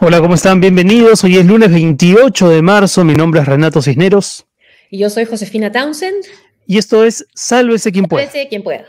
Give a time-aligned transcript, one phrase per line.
[0.00, 0.60] Hola, ¿cómo están?
[0.60, 1.22] Bienvenidos.
[1.24, 3.04] Hoy es lunes 28 de marzo.
[3.04, 4.46] Mi nombre es Renato Cisneros.
[4.90, 6.24] Y yo soy Josefina Townsend.
[6.66, 8.26] Y esto es Sálvese quien pueda.
[8.26, 8.84] Sálvese quien pueda.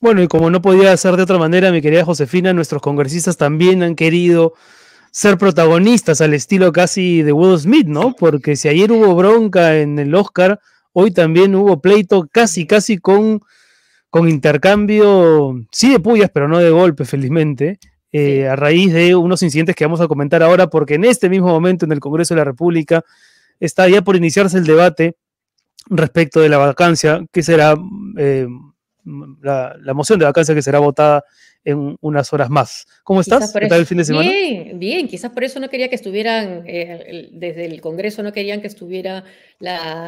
[0.00, 3.82] Bueno, y como no podía ser de otra manera, mi querida Josefina, nuestros congresistas también
[3.82, 4.52] han querido
[5.10, 8.14] ser protagonistas al estilo casi de Will Smith, ¿no?
[8.14, 10.60] Porque si ayer hubo bronca en el Oscar,
[10.92, 13.40] hoy también hubo pleito casi, casi con,
[14.10, 17.78] con intercambio, sí de puyas, pero no de golpe, felizmente,
[18.12, 21.48] eh, a raíz de unos incidentes que vamos a comentar ahora, porque en este mismo
[21.48, 23.02] momento en el Congreso de la República
[23.60, 25.16] está ya por iniciarse el debate
[25.88, 27.76] respecto de la vacancia, que será...
[28.18, 28.46] Eh,
[29.42, 31.24] la, moción de vacancia que será votada
[31.64, 32.86] en unas horas más.
[33.02, 33.52] ¿Cómo estás?
[33.52, 34.30] ¿Qué tal el fin de semana?
[34.30, 35.08] Bien, bien.
[35.08, 39.24] Quizás por eso no quería que estuvieran, eh, desde el Congreso no querían que estuviera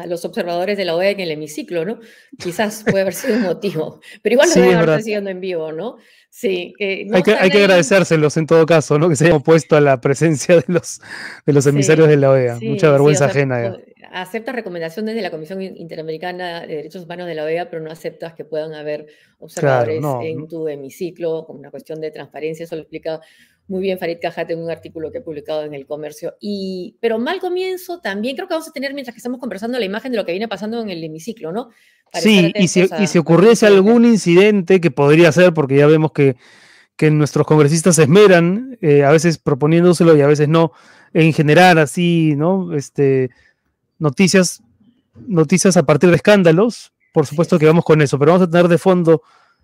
[0.05, 1.99] los observadores de la OEA en el hemiciclo, ¿no?
[2.37, 3.99] Quizás puede haber sido un motivo.
[4.21, 5.97] Pero igual lo sí, estar siguiendo en vivo, ¿no?
[6.29, 6.73] Sí.
[6.79, 9.09] hay, que, hay que agradecérselos en todo caso, ¿no?
[9.09, 11.01] Que se hayan opuesto a la presencia de los,
[11.45, 12.59] de los emisarios de la OEA.
[12.61, 13.75] Mucha vergüenza ajena
[14.11, 18.33] aceptas recomendaciones de la Comisión Interamericana de Derechos Humanos de la OEA, pero no aceptas
[18.33, 19.07] que puedan haber
[19.39, 23.21] observadores en tu hemiciclo, como una cuestión de transparencia, eso lo explica
[23.69, 26.35] muy bien Farid Cajate en un artículo que he publicado en El Comercio.
[26.39, 29.85] Y, pero mal comienzo también, creo que vamos a tener, mientras que estamos conversando, la
[29.85, 31.69] imagen de lo que viene pasando en el hemiciclo, ¿no?
[32.13, 36.35] sí, y si, y si ocurriese algún incidente, que podría ser, porque ya vemos que,
[36.95, 40.71] que nuestros congresistas se esmeran, eh, a veces proponiéndoselo y a veces no,
[41.13, 42.73] en general así, ¿no?
[42.73, 43.29] Este,
[43.99, 44.61] noticias,
[45.27, 46.93] noticias a partir de escándalos.
[47.13, 49.21] Por supuesto que vamos con eso, pero vamos a tener de fondo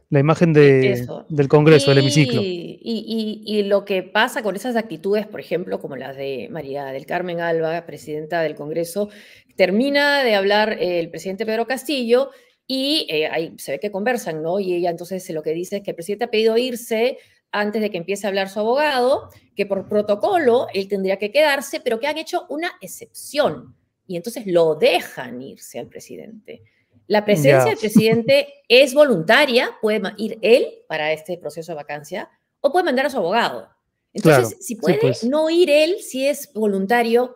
[0.09, 2.41] la imagen de, del Congreso, del hemiciclo.
[2.41, 7.05] Y, y, lo que pasa con esas actitudes, por ejemplo, como las de María del
[7.05, 9.09] Carmen Alba, presidenta del Congreso,
[9.55, 12.29] termina de hablar el presidente Pedro Castillo
[12.67, 14.59] y eh, ahí se ve que conversan, ¿no?
[14.59, 17.17] Y ella entonces lo que dice es que el presidente ha pedido irse
[17.51, 21.79] antes de que empiece a hablar su abogado, que por protocolo él tendría que quedarse,
[21.79, 23.75] pero que han hecho una excepción
[24.07, 26.63] y entonces lo dejan irse al presidente.
[27.07, 32.29] La presencia del presidente es voluntaria, puede ir él para este proceso de vacancia
[32.61, 33.69] o puede mandar a su abogado.
[34.13, 35.23] Entonces, si puede pues.
[35.23, 37.35] no ir él, si es voluntario,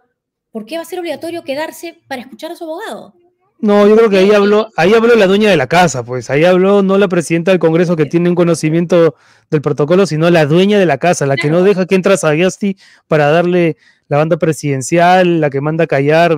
[0.51, 3.13] ¿por qué va a ser obligatorio quedarse para escuchar a su abogado?
[3.61, 6.45] No, yo creo que ahí habló, ahí habló la dueña de la casa, pues ahí
[6.45, 9.15] habló no la presidenta del Congreso que tiene un conocimiento
[9.51, 12.17] del protocolo, sino la dueña de la casa, la que no deja que entra a
[12.17, 12.77] Sagasti
[13.07, 13.75] para darle
[14.07, 16.37] la banda presidencial, la que manda a callar.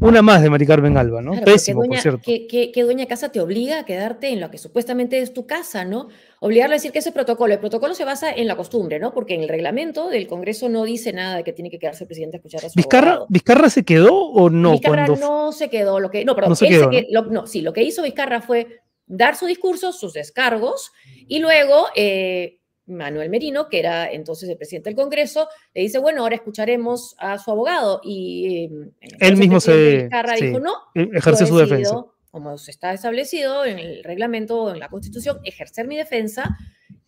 [0.00, 1.32] Una más de Mari Carmen Alba, ¿no?
[1.44, 2.20] Pésimo, por cierto.
[2.24, 5.84] ¿qué, dueña de casa te obliga a quedarte en lo que supuestamente es tu casa,
[5.84, 6.08] ¿no?
[6.40, 9.12] Obligarle a decir que ese protocolo, el protocolo se basa en la costumbre, ¿no?
[9.12, 12.08] Porque en el reglamento del Congreso no dice nada de que tiene que quedarse el
[12.08, 14.72] presidente a escuchar a su ¿Vizcarra, ¿Vizcarra se quedó o no?
[14.72, 17.46] Vizcarra no se quedó, lo que, no, perdón, no, ¿no?
[17.46, 20.92] sí, lo que hizo Vizcarra fue dar su discurso, sus descargos,
[21.26, 22.57] y luego eh,
[22.88, 27.38] Manuel Merino, que era entonces el presidente del Congreso, le dice, bueno, ahora escucharemos a
[27.38, 28.00] su abogado.
[28.02, 28.90] Y em,
[29.20, 30.08] él mismo se
[30.40, 32.04] dijo, no, e-, ejerce su defensa.
[32.30, 36.56] Como está establecido en el reglamento en la Constitución, ejercer mi defensa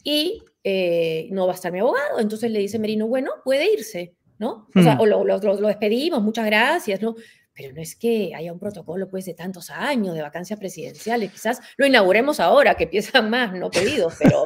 [0.03, 2.21] y eh, no va a estar mi abogado.
[2.21, 4.69] Entonces le dice Merino, bueno, puede irse, ¿no?
[4.75, 5.01] O sea, hmm.
[5.01, 7.17] o lo, lo, despedimos, muchas gracias, ¿no?
[7.61, 11.61] Pero no es que haya un protocolo pues de tantos años de vacancias presidenciales, quizás
[11.77, 14.45] lo inauguremos ahora, que empiezan más no pedidos, pero,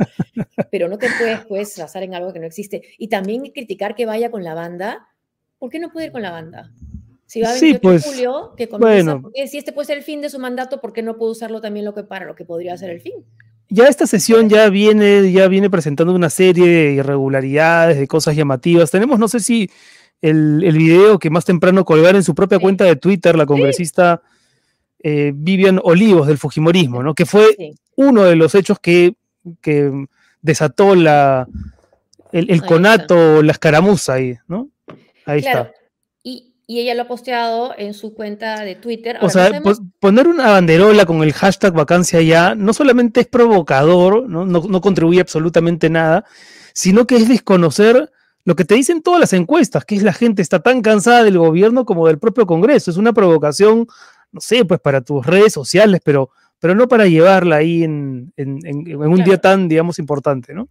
[0.70, 2.82] pero no te puedes pues basar en algo que no existe.
[2.98, 5.06] Y también criticar que vaya con la banda,
[5.58, 6.72] ¿por qué no puede ir con la banda?
[7.26, 9.30] Si va a 28 pues, de julio, que comienza, bueno.
[9.46, 11.84] si este puede ser el fin de su mandato, ¿por qué no puede usarlo también
[11.84, 13.14] lo que para lo que podría ser el fin?
[13.68, 18.90] Ya esta sesión ya viene, ya viene presentando una serie de irregularidades, de cosas llamativas.
[18.90, 19.70] Tenemos, no sé si
[20.24, 24.22] el, el, video que más temprano colgar en su propia cuenta de Twitter la congresista
[25.02, 27.14] eh, Vivian Olivos del Fujimorismo, ¿no?
[27.14, 29.16] que fue uno de los hechos que,
[29.60, 29.92] que
[30.40, 31.46] desató la,
[32.32, 34.70] el, conato, la escaramuza ahí, ¿no?
[35.26, 35.70] Ahí está.
[36.22, 39.18] Y, y, ella lo ha posteado en su cuenta de Twitter.
[39.20, 39.60] o sea,
[40.00, 44.46] poner una banderola con el hashtag vacancia ya no solamente es provocador, ¿no?
[44.46, 46.24] No, no contribuye absolutamente nada,
[46.72, 48.10] sino que es desconocer
[48.44, 51.38] lo que te dicen todas las encuestas, que es la gente está tan cansada del
[51.38, 52.90] gobierno como del propio Congreso.
[52.90, 53.86] Es una provocación,
[54.32, 59.24] no sé, pues para tus redes sociales, pero, pero no para llevarla ahí en, un
[59.24, 60.68] día tan, digamos, importante, ¿no?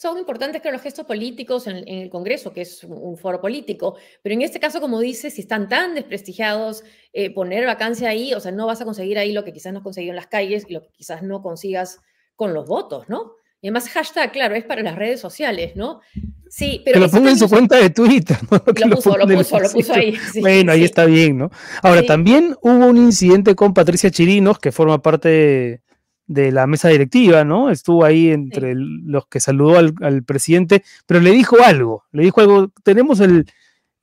[0.00, 4.32] Son importantes que los gestos políticos en, el Congreso, que es un foro político, pero
[4.32, 8.52] en este caso, como dices, si están tan desprestigiados, eh, poner vacancia ahí, o sea,
[8.52, 10.74] no vas a conseguir ahí lo que quizás no has conseguido en las calles y
[10.74, 11.98] lo que quizás no consigas
[12.36, 13.32] con los votos, ¿no?
[13.60, 16.00] Y además hashtag, claro, es para las redes sociales, ¿no?
[16.50, 16.94] Sí, pero...
[16.94, 18.58] Que lo ponga en su cuenta de Twitter, ¿no?
[18.88, 20.16] Lo, puso, lo, puso, lo puso ahí.
[20.40, 21.50] bueno, ahí está bien, ¿no?
[21.82, 25.82] Ahora, también hubo un incidente con Patricia Chirinos, que forma parte
[26.26, 27.70] de, la mesa directiva, ¿no?
[27.70, 32.40] Estuvo ahí entre los que saludó al, al, presidente, pero le dijo algo, le dijo
[32.40, 33.46] algo, tenemos el,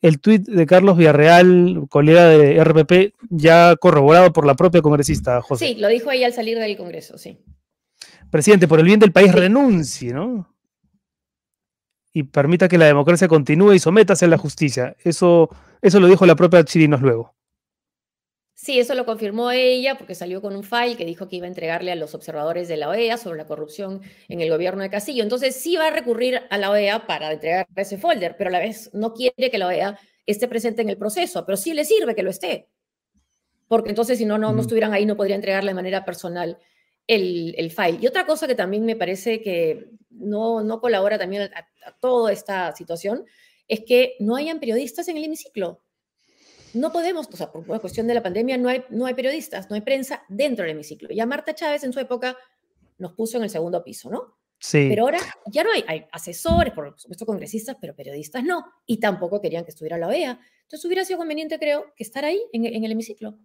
[0.06, 5.66] el tuit de Carlos Villarreal, colega de RPP, ya corroborado por la propia congresista, José.
[5.66, 7.40] Sí, lo dijo ahí al salir del Congreso, sí.
[8.30, 10.55] Presidente, por el bien del país renuncie, ¿no?
[12.16, 14.96] Y permita que la democracia continúe y sométase a la justicia.
[15.04, 15.50] Eso,
[15.82, 17.36] eso lo dijo la propia Chirinos luego.
[18.54, 21.50] Sí, eso lo confirmó ella porque salió con un file que dijo que iba a
[21.50, 25.24] entregarle a los observadores de la OEA sobre la corrupción en el gobierno de Castillo.
[25.24, 28.60] Entonces sí va a recurrir a la OEA para entregar ese folder, pero a la
[28.60, 32.16] vez no quiere que la OEA esté presente en el proceso, pero sí le sirve
[32.16, 32.70] que lo esté.
[33.68, 36.60] Porque entonces si no, no, no estuvieran ahí, no podría entregarle de manera personal
[37.08, 38.00] el, el, file.
[38.02, 42.32] Y otra cosa que también me parece que no, no colabora también a, a toda
[42.32, 43.26] esta situación
[43.68, 45.82] es que no hayan periodistas en el hemiciclo.
[46.74, 49.70] No podemos, o sea, por una cuestión de la pandemia, no hay, no hay periodistas,
[49.70, 51.10] no hay prensa dentro del hemiciclo.
[51.10, 52.38] Ya Marta Chávez en su época
[52.98, 54.38] nos puso en el segundo piso, ¿no?
[54.60, 54.88] Sí.
[54.90, 55.20] Pero ahora
[55.52, 58.66] ya no hay, hay asesores, por supuesto congresistas, pero periodistas no.
[58.86, 60.40] Y tampoco querían que estuviera la OEA.
[60.64, 63.38] Entonces hubiera sido conveniente, creo, que estar ahí en, en el hemiciclo.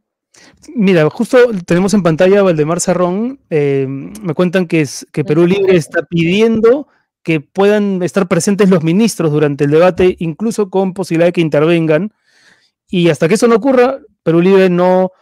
[0.75, 3.41] Mira, justo tenemos en pantalla a Valdemar Cerrón.
[3.51, 6.87] Eh, me cuentan que, es, que Perú Libre está pidiendo
[7.23, 12.13] que puedan estar presentes los ministros durante el debate, incluso con posibilidad de que intervengan.
[12.89, 15.13] Y hasta que eso no ocurra, Perú Libre no,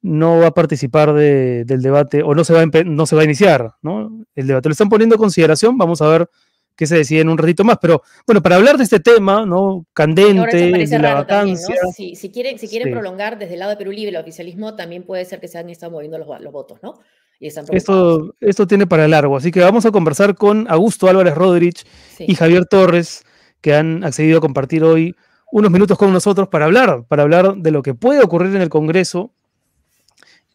[0.00, 3.24] no va a participar del debate o no se va a, no se va a
[3.24, 4.24] iniciar ¿no?
[4.34, 4.68] el debate.
[4.68, 6.28] Lo están poniendo en consideración, vamos a ver
[6.74, 7.78] qué se decide en un ratito más.
[7.80, 9.86] Pero bueno, para hablar de este tema, ¿no?
[9.92, 11.76] Candente, de la vacancia.
[11.94, 15.24] si, quieren, si quieren prolongar desde el lado de Perú Libre el oficialismo, también puede
[15.24, 16.94] ser que se han estado moviendo los, los votos, ¿no?
[17.42, 21.84] Esto, esto tiene para largo, así que vamos a conversar con Augusto Álvarez Rodríguez
[22.20, 23.24] y Javier Torres,
[23.60, 25.16] que han accedido a compartir hoy
[25.50, 28.68] unos minutos con nosotros para hablar, para hablar de lo que puede ocurrir en el
[28.68, 29.32] Congreso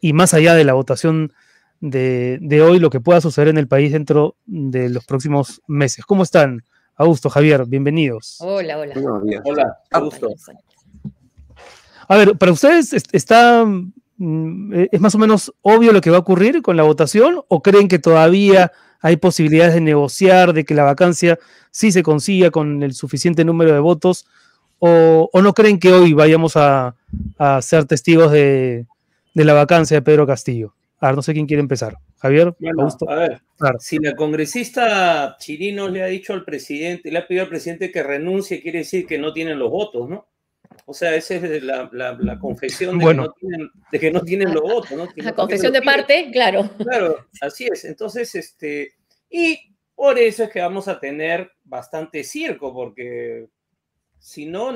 [0.00, 1.32] y más allá de la votación
[1.80, 6.04] de, hoy, lo que pueda suceder en el país dentro de los próximos meses.
[6.04, 6.64] ¿Cómo están?
[6.96, 8.38] Augusto, Javier, bienvenidos.
[8.40, 8.94] Hola, hola.
[9.44, 10.28] Hola, Augusto.
[12.08, 13.64] A ver, para ustedes está
[14.18, 17.86] ¿Es más o menos obvio lo que va a ocurrir con la votación o creen
[17.86, 21.38] que todavía hay posibilidades de negociar, de que la vacancia
[21.70, 24.26] sí se consiga con el suficiente número de votos?
[24.80, 26.94] ¿O, no creen que hoy vayamos a,
[27.60, 28.86] ser testigos de,
[29.34, 30.74] la vacancia de Pedro Castillo?
[31.00, 31.96] A ver, no sé quién quiere empezar.
[32.18, 32.52] Javier,
[33.08, 33.40] A ver,
[33.78, 38.02] si la congresista Chirino le ha dicho al presidente, le ha pedido al presidente que
[38.02, 40.26] renuncie, quiere decir que no tienen los votos, ¿no?
[40.86, 44.54] O sea, esa es la, la, confesión de, que no tienen, de, que no tienen,
[44.54, 44.92] los votos.
[44.92, 45.06] ¿no?
[45.16, 46.70] la confesión de parte, claro.
[46.78, 47.84] Claro, así es.
[47.84, 48.94] Entonces, este,
[49.28, 49.58] y
[49.94, 53.48] por eso es que vamos a tener bastante circo, porque
[54.18, 54.72] si no,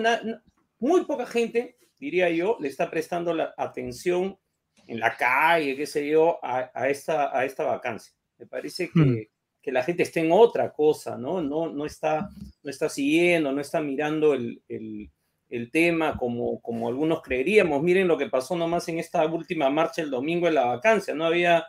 [0.81, 4.38] muy poca gente, diría yo, le está prestando la atención
[4.87, 8.12] en la calle, qué sé yo, a, a esta, a esta vacancia.
[8.37, 9.19] Me parece que, hmm.
[9.62, 11.41] que, la gente está en otra cosa, ¿no?
[11.41, 12.29] No, no, está,
[12.62, 15.11] no está siguiendo, no está mirando el, el
[15.52, 17.82] el tema como, como algunos creeríamos.
[17.82, 21.26] Miren lo que pasó nomás en esta última marcha el domingo en la vacancia, no
[21.26, 21.66] había,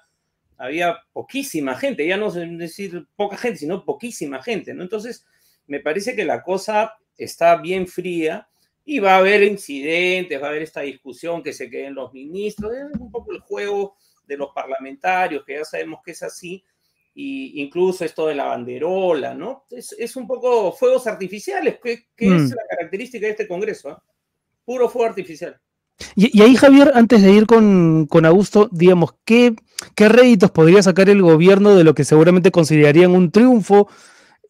[0.57, 4.83] había poquísima gente, ya no decir poca gente, sino poquísima gente, ¿no?
[4.83, 5.25] Entonces,
[5.67, 8.47] me parece que la cosa está bien fría
[8.85, 12.71] y va a haber incidentes, va a haber esta discusión que se queden los ministros,
[12.73, 16.63] es un poco el juego de los parlamentarios, que ya sabemos que es así,
[17.15, 19.65] y incluso esto de la banderola, ¿no?
[19.69, 22.49] Es, un poco fuegos artificiales, que, es mm.
[22.49, 23.95] la característica de este Congreso, ¿eh?
[24.65, 25.59] puro fuego artificial.
[26.15, 29.55] Y, ahí, Javier, antes de ir con, Augusto, digamos, ¿qué,
[29.95, 33.87] ¿qué, réditos podría sacar el gobierno de lo que seguramente considerarían un triunfo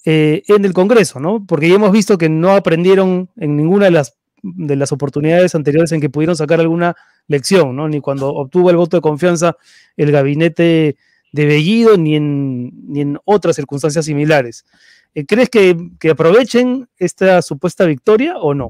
[0.05, 1.45] eh, en el Congreso, ¿no?
[1.45, 5.91] Porque ya hemos visto que no aprendieron en ninguna de las, de las oportunidades anteriores
[5.91, 6.95] en que pudieron sacar alguna
[7.27, 7.89] lección, ¿no?
[7.89, 9.57] Ni cuando obtuvo el voto de confianza
[9.97, 10.97] el gabinete
[11.33, 14.65] de Bellido ni en, ni en otras circunstancias similares.
[15.15, 15.75] Eh, ¿Crees que,
[16.09, 18.69] aprovechen esta supuesta victoria o no?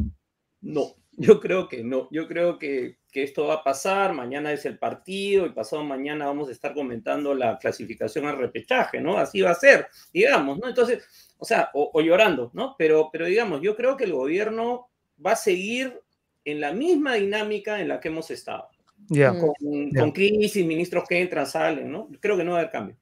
[0.62, 2.08] No, yo creo que no.
[2.10, 4.14] Yo creo que, esto va a pasar.
[4.14, 9.00] Mañana es el partido y pasado mañana vamos a estar comentando la clasificación al repechaje,
[9.00, 9.18] ¿no?
[9.20, 10.68] Así va a ser, digamos, ¿no?
[10.68, 11.04] Entonces,
[11.38, 12.76] o sea, o, llorando, ¿no?
[12.76, 14.88] Pero, pero digamos, yo creo que el gobierno
[15.24, 16.02] va a seguir
[16.44, 18.70] en la misma dinámica en la que hemos estado.
[19.08, 22.10] Con, crisis, ministros que entran, salen, ¿no?
[22.20, 22.96] Creo que no va a haber cambio.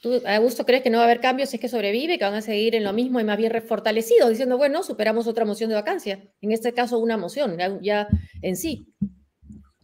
[0.00, 2.34] ¿Tú, Augusto, crees que no va a haber cambios si es que sobrevive, que van
[2.34, 5.76] a seguir en lo mismo y más bien refortalecidos, diciendo, bueno, superamos otra moción de
[5.76, 6.22] vacancia?
[6.40, 8.08] En este caso, una moción, ya,
[8.40, 8.86] en sí.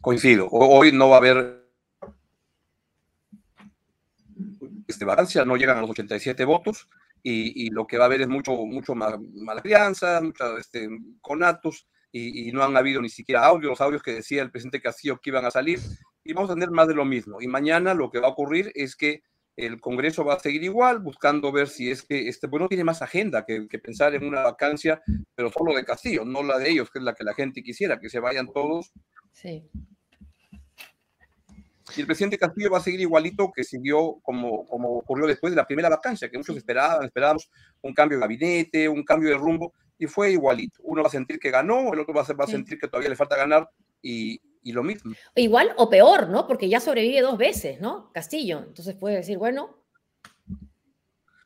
[0.01, 0.49] Coincido.
[0.51, 1.67] Hoy no va a haber.
[4.87, 6.89] este, vacancia, no llegan a los 87 votos
[7.23, 10.89] y, lo que va a haber es mucho, mucho más, mala crianza, mucha, este,
[11.21, 14.81] conatos y, y, no han habido ni siquiera audios, los audios que decía el presidente
[14.81, 15.81] Castillo que iban a salir
[16.25, 17.41] y vamos a tener más de lo mismo.
[17.41, 19.23] Y mañana lo que va a ocurrir es que
[19.57, 22.85] el Congreso va a seguir igual, buscando ver si es que este, pues no tiene
[22.85, 25.01] más agenda que, que, pensar en una vacancia,
[25.35, 27.99] pero solo de Castillo, no la de ellos, que es la que la gente quisiera,
[27.99, 28.93] que se vayan todos.
[29.33, 29.67] Sí.
[31.97, 35.57] Y el presidente Castillo va a seguir igualito que siguió como, como ocurrió después de
[35.57, 37.49] la primera vacancia, que muchos esperaban, esperábamos
[37.81, 40.81] un cambio de gabinete, un cambio de rumbo, y fue igualito.
[40.83, 43.11] Uno va a sentir que ganó, el otro va a, va a sentir que todavía
[43.11, 43.69] le falta ganar,
[44.03, 45.15] y, y lo mismo.
[45.35, 46.47] Igual o peor, ¿no?
[46.47, 48.13] Porque ya sobrevive dos veces, ¿no?
[48.13, 48.65] Castillo.
[48.67, 49.83] Entonces puede decir, bueno.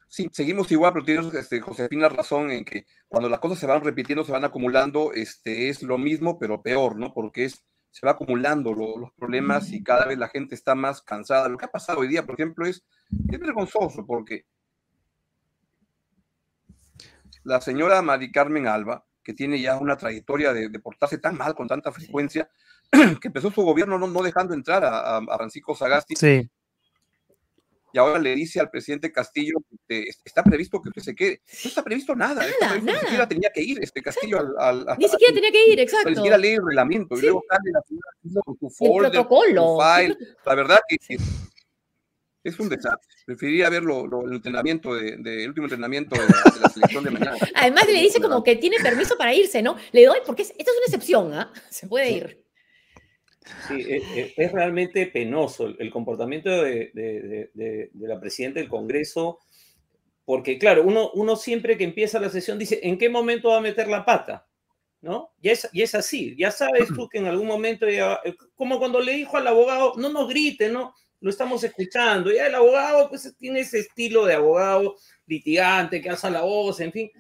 [0.08, 3.84] Sí, seguimos igual, pero tienes, este, Josefina, razón en que cuando las cosas se van
[3.84, 7.14] repitiendo, se van acumulando, este, es lo mismo, pero peor, ¿no?
[7.14, 11.48] Porque es, se va acumulando los problemas y cada vez la gente está más cansada.
[11.48, 12.82] Lo que ha pasado hoy día, por ejemplo, es,
[13.30, 14.46] es vergonzoso porque
[17.44, 21.54] la señora Mari Carmen Alba, que tiene ya una trayectoria de, de portarse tan mal
[21.54, 22.50] con tanta frecuencia,
[23.20, 26.16] que empezó su gobierno no, no dejando entrar a, a, Francisco Sagasti.
[26.16, 26.50] Sí.
[27.92, 29.56] Y ahora le dice al presidente Castillo
[29.88, 31.42] que está previsto que usted se quede.
[31.64, 32.46] No está previsto nada.
[32.60, 32.92] nada, nada.
[32.92, 34.86] Ni siquiera tenía que ir este Castillo al.
[34.88, 36.08] al, ni siquiera tenía que ir, exacto.
[36.08, 37.16] Ni siquiera leer el reglamento.
[37.16, 37.22] Sí.
[37.22, 39.76] Y luego sale la con su folder, el protocolo.
[39.76, 40.16] Su file.
[40.46, 40.98] La verdad que
[42.42, 43.08] es un desastre.
[43.26, 47.04] Preferiría ver lo, lo, el entrenamiento, de, de, el último entrenamiento de, de, la selección
[47.04, 47.36] de mañana.
[47.54, 49.76] Además le dice como que tiene permiso para irse, ¿no?
[49.92, 51.52] Le doy, porque es, esta es una excepción, ¿ah?
[51.54, 51.60] ¿eh?
[51.70, 52.44] Se puede ir.
[53.68, 58.68] Sí, es, e, es, realmente penoso el, comportamiento de, de, de, de, la presidenta del
[58.68, 59.40] Congreso,
[60.24, 63.62] porque claro, uno, uno siempre que empieza la sesión dice, ¿en qué momento va a
[63.62, 64.46] meter la pata?
[65.00, 65.32] ¿No?
[65.40, 68.20] Y es, y es así, ya sabes tú que en algún momento, ya,
[68.54, 70.94] como cuando le dijo al abogado, no nos grite, ¿no?
[71.20, 74.96] Lo estamos escuchando, ya el abogado pues tiene ese estilo de abogado
[75.26, 77.10] litigante que alza la voz, en fin,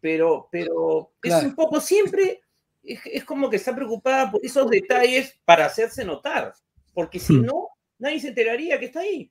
[0.00, 1.40] pero, pero claro.
[1.40, 2.42] es un poco siempre
[2.82, 6.54] es, es, como que está preocupada por esos detalles para hacerse notar,
[6.92, 7.46] porque si hmm.
[7.46, 9.30] no, nadie se enteraría que está ahí.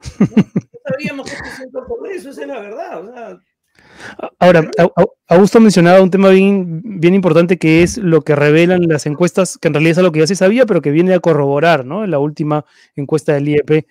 [0.18, 3.04] No, no sabríamos que está haciendo por eso, esa es la verdad.
[3.04, 3.38] O sea,
[4.38, 4.70] Ahora,
[5.28, 9.68] Augusto mencionaba un tema bien, bien importante que es lo que revelan las encuestas, que
[9.68, 12.04] en realidad es algo que ya se sabía, pero que viene a corroborar, ¿no?
[12.04, 12.64] En la última
[12.96, 13.86] encuesta del IEP,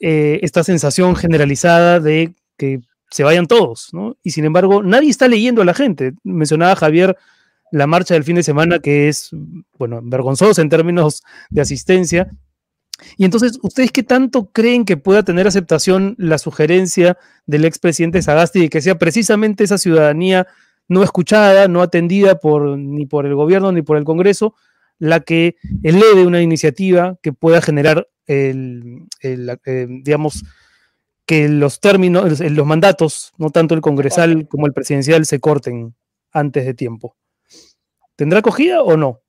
[0.00, 2.80] eh, esta sensación generalizada de que
[3.10, 4.16] se vayan todos, ¿no?
[4.22, 6.12] Y sin embargo, nadie está leyendo a la gente.
[6.24, 7.16] Mencionaba Javier
[7.72, 9.30] la marcha del fin de semana, que es,
[9.78, 12.30] bueno, vergonzosa en términos de asistencia.
[13.16, 18.60] Y entonces, ¿ustedes qué tanto creen que pueda tener aceptación la sugerencia del expresidente Sagasti
[18.60, 20.46] de que sea precisamente esa ciudadanía
[20.88, 24.54] no escuchada, no atendida por, ni por el gobierno ni por el Congreso,
[24.98, 30.44] la que eleve una iniciativa que pueda generar, el, eh, digamos,
[31.26, 35.94] que los términos, los mandatos, no tanto el congresal como el presidencial, se corten
[36.32, 37.16] antes de tiempo?
[38.14, 39.20] ¿Tendrá acogida o no?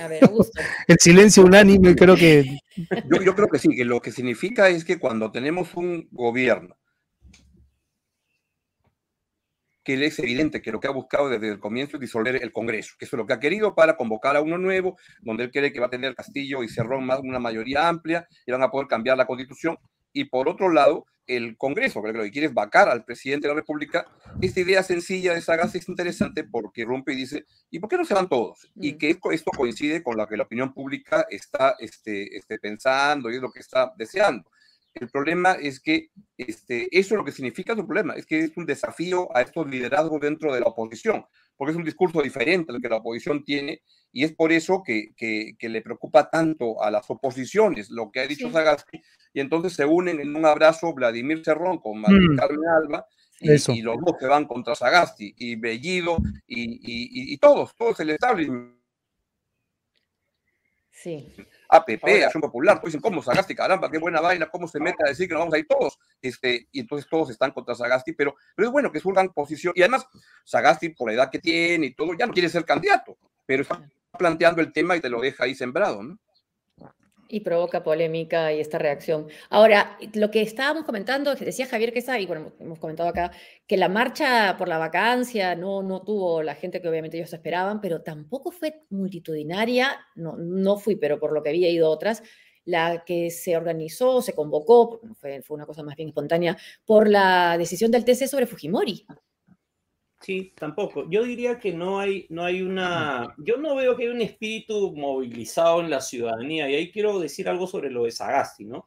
[0.00, 0.60] A ver, Augusto.
[0.88, 2.58] El silencio unánime, creo que.
[2.76, 6.76] Yo, yo, creo que sí, que lo que significa es que cuando tenemos un gobierno
[9.84, 12.94] que es evidente que lo que ha buscado desde el comienzo es disolver el Congreso,
[12.98, 15.72] que eso es lo que ha querido para convocar a uno nuevo, donde él cree
[15.72, 18.86] que va a tener Castillo y Cerrón más una mayoría amplia y van a poder
[18.86, 19.76] cambiar la constitución.
[20.12, 23.54] Y por otro lado, el Congreso, que lo que quiere es vacar al presidente de
[23.54, 24.06] la República,
[24.40, 28.04] esta idea sencilla de Sagasti es interesante porque rompe y dice, ¿y por qué no
[28.04, 28.70] se van todos?
[28.74, 28.84] Mm.
[28.84, 33.30] Y que esto, esto, coincide con lo que la opinión pública está este, este, pensando
[33.30, 34.50] y es lo que está deseando.
[34.94, 38.56] El problema es que este, eso es lo que significa su problema, es que es
[38.56, 41.24] un desafío a estos liderazgos dentro de la oposición,
[41.62, 45.14] porque es un discurso diferente al que la oposición tiene y es por eso que,
[45.16, 48.52] que, que le preocupa tanto a las oposiciones lo que ha dicho sí.
[48.52, 49.00] Sagasti
[49.32, 52.36] y entonces se unen en un abrazo Vladimir Cerrón con María mm.
[52.36, 53.06] Carmen Alba
[53.38, 56.16] y, y, los dos que van contra Sagasti y Bellido
[56.48, 58.76] y, y, y todos, todos el establishment.
[60.90, 61.32] Sí.
[61.72, 63.54] APP, Acción Popular, todos dicen, ¿cómo Sagasti?
[63.54, 65.98] Caramba, qué buena vaina, ¿cómo se mete a decir que nos vamos a ir todos?
[66.20, 69.72] Este, y entonces todos están contra Sagasti, pero, pero es bueno que surjan posición.
[69.74, 70.06] Y además,
[70.44, 73.82] Sagasti, por la edad que tiene y todo, ya no quiere ser candidato, pero está
[74.18, 76.18] planteando el tema y te lo deja ahí sembrado, ¿no?
[77.32, 79.26] Y provoca polémica y esta reacción.
[79.48, 83.32] Ahora, lo que estábamos comentando, decía Javier que está, y bueno, hemos comentado acá,
[83.66, 87.80] que la marcha por la vacancia no, no tuvo la gente que obviamente ellos esperaban,
[87.80, 92.22] pero tampoco fue multitudinaria, no, no fui, pero por lo que había ido otras,
[92.66, 97.56] la que se organizó, se convocó, fue, fue una cosa más bien espontánea, por la
[97.56, 99.06] decisión del TC sobre Fujimori.
[100.22, 101.10] Sí, tampoco.
[101.10, 104.94] Yo diría que no hay, no hay una, yo no veo que hay un espíritu
[104.96, 108.86] movilizado en la ciudadanía y ahí quiero decir algo sobre lo de Sagasti, ¿no?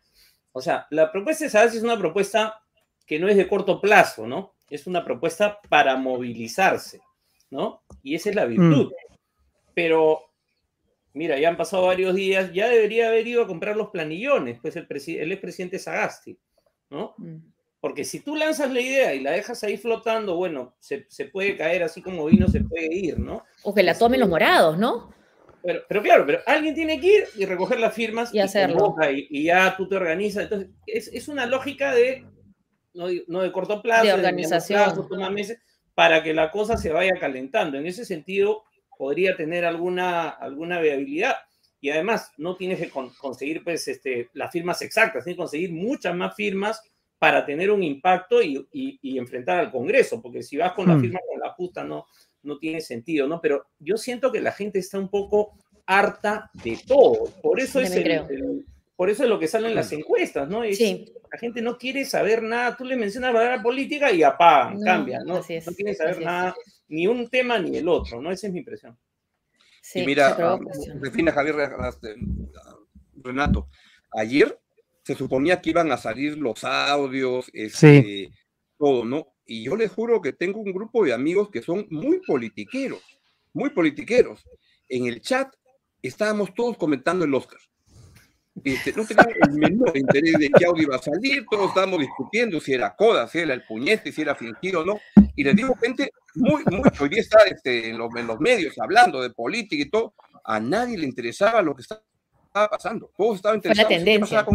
[0.53, 2.61] O sea, la propuesta de Sagasti es una propuesta
[3.05, 4.55] que no es de corto plazo, ¿no?
[4.69, 7.01] Es una propuesta para movilizarse,
[7.51, 7.83] ¿no?
[8.01, 8.93] Y esa es la virtud.
[9.73, 10.21] Pero,
[11.13, 14.77] mira, ya han pasado varios días, ya debería haber ido a comprar los planillones, pues
[14.77, 16.39] el, el expresidente Sagasti,
[16.89, 17.13] ¿no?
[17.17, 17.54] Mm.
[17.85, 21.83] Porque si tú lanzas la idea y la dejas ahí flotando, bueno, se, puede caer
[21.83, 23.43] así como vino, se puede ir, ¿no?
[23.61, 25.13] O que la tomen los este, morados, ¿no?
[25.61, 28.95] Pero, pero, claro, pero alguien tiene que ir y recoger las firmas y, hacerlo.
[29.07, 30.45] Y, ya tú te organizas.
[30.45, 32.25] Entonces, es, una lógica de,
[32.95, 35.07] no, de corto plazo, de organización.
[35.31, 35.59] meses,
[35.93, 37.77] para que la cosa se vaya calentando.
[37.77, 38.63] En ese sentido,
[38.97, 41.35] podría tener alguna, alguna viabilidad.
[41.79, 46.15] Y además, no tienes que conseguir pues, este, las firmas exactas, tienes que conseguir muchas
[46.15, 46.81] más firmas
[47.25, 51.01] para tener un impacto y, y, enfrentar al Congreso, porque si vas con la hmm.
[51.01, 52.05] firma con la justa no,
[52.43, 53.41] no tiene sentido, ¿no?
[53.41, 57.23] Pero yo siento que la gente está un poco harta de todo.
[57.41, 57.99] Por eso, es,
[58.95, 60.61] por eso es lo que salen las encuestas, ¿no?
[60.63, 62.77] La gente no quiere saber nada.
[62.77, 65.37] Tú le mencionas la política y apagan, cambian, ¿no?
[65.37, 66.53] No quieren saber nada,
[66.89, 68.31] ni un tema ni el otro, ¿no?
[68.31, 68.95] Esa es mi impresión.
[69.81, 70.37] Sí, y mira,
[71.01, 71.55] define Javier
[73.15, 73.67] Renato,
[74.11, 74.59] ayer
[75.05, 78.31] se suponía que iban a salir los audios, este,
[78.75, 79.27] todo, ¿no?
[79.45, 83.03] Y yo les juro que tengo un grupo de amigos que son muy politiqueros,
[83.53, 84.43] muy politiqueros.
[84.89, 85.53] En el chat
[86.01, 87.59] estábamos todos comentando el Oscar.
[88.63, 92.59] Este, no teníamos el menor interés de qué audio iba a salir, todos estábamos discutiendo
[92.59, 94.99] si era coda, si era el puñete, si era fingido o no.
[95.35, 98.09] Y les digo, gente, muy, muy, hoy día está este, en, los,
[98.39, 102.01] medios hablando de política y todo, a nadie le interesaba lo que estaba
[102.69, 103.11] pasando.
[103.15, 104.27] Todos estaban interesados.
[104.27, 104.45] Fue la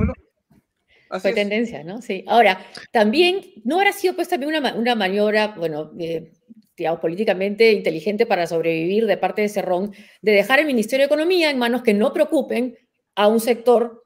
[1.18, 2.00] Fue tendencia, ¿no?
[2.02, 2.24] Sí.
[2.28, 6.30] Ahora, también, ¿no habrá sido pues también una, una maniobra, bueno, eh,
[6.76, 11.50] digamos, políticamente inteligente para sobrevivir de parte de Cerrón, de dejar el Ministerio de Economía
[11.50, 12.78] en manos que no preocupen
[13.16, 14.02] a un sector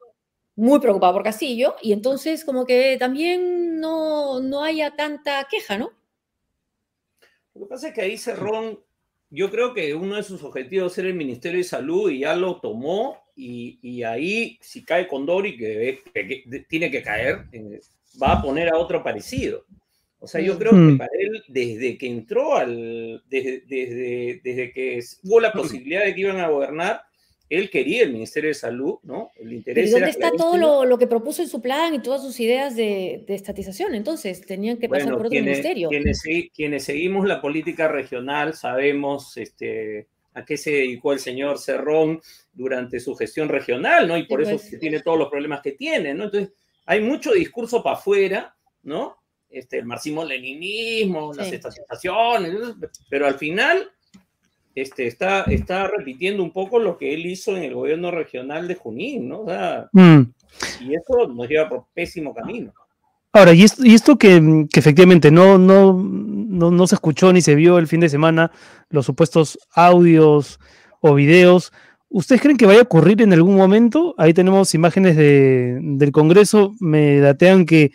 [0.55, 5.91] muy preocupado por Castillo y entonces como que también no, no haya tanta queja, ¿no?
[7.53, 8.79] Lo que pasa es que ahí Cerrón,
[9.29, 12.59] yo creo que uno de sus objetivos era el Ministerio de Salud y ya lo
[12.59, 17.81] tomó y, ahí, si cae Condori, que, que, tiene que caer, eh,
[18.21, 19.65] va a poner a otro parecido.
[20.19, 20.97] O sea, yo creo que mm.
[20.97, 23.21] para él, desde que entró al.
[23.29, 27.01] Desde, desde, desde, que hubo la posibilidad de que iban a gobernar,
[27.49, 29.31] él quería el Ministerio de Salud, ¿no?
[29.35, 29.89] El interés.
[29.89, 32.75] ¿Y dónde está todo lo, lo, que propuso en su plan y todas sus ideas
[32.75, 33.93] de, de estatización?
[33.93, 35.89] Entonces, tenían que pasar por otro ministerio.
[35.89, 36.23] Quienes,
[36.55, 42.21] quienes, seguimos la política regional sabemos este, a qué se dedicó el señor Cerrón
[42.53, 44.17] durante su gestión regional, ¿no?
[44.17, 44.79] Y por eso pues.
[44.79, 46.25] tiene todos los problemas que tiene, ¿no?
[46.25, 46.53] Entonces,
[46.85, 49.17] hay mucho discurso para afuera, ¿no?
[49.49, 52.53] Este, el marxismo-leninismo, las estatizaciones,
[53.09, 53.89] pero al final
[54.75, 58.75] este, está, está repitiendo un poco lo que él hizo en el gobierno regional de
[58.75, 59.41] Junín, ¿no?
[59.41, 60.21] O sea, mm.
[60.81, 62.73] Y eso nos lleva por pésimo camino.
[63.35, 67.53] Ahora, y esto, y esto que, efectivamente no, no, no, no, se escuchó ni se
[67.53, 68.49] vio el fin de semana,
[68.89, 70.57] los supuestos audios
[71.01, 71.73] o videos,
[72.07, 74.15] ¿ustedes creen que vaya a ocurrir en algún momento?
[74.17, 77.91] Ahí tenemos imágenes de, del Congreso, me datean que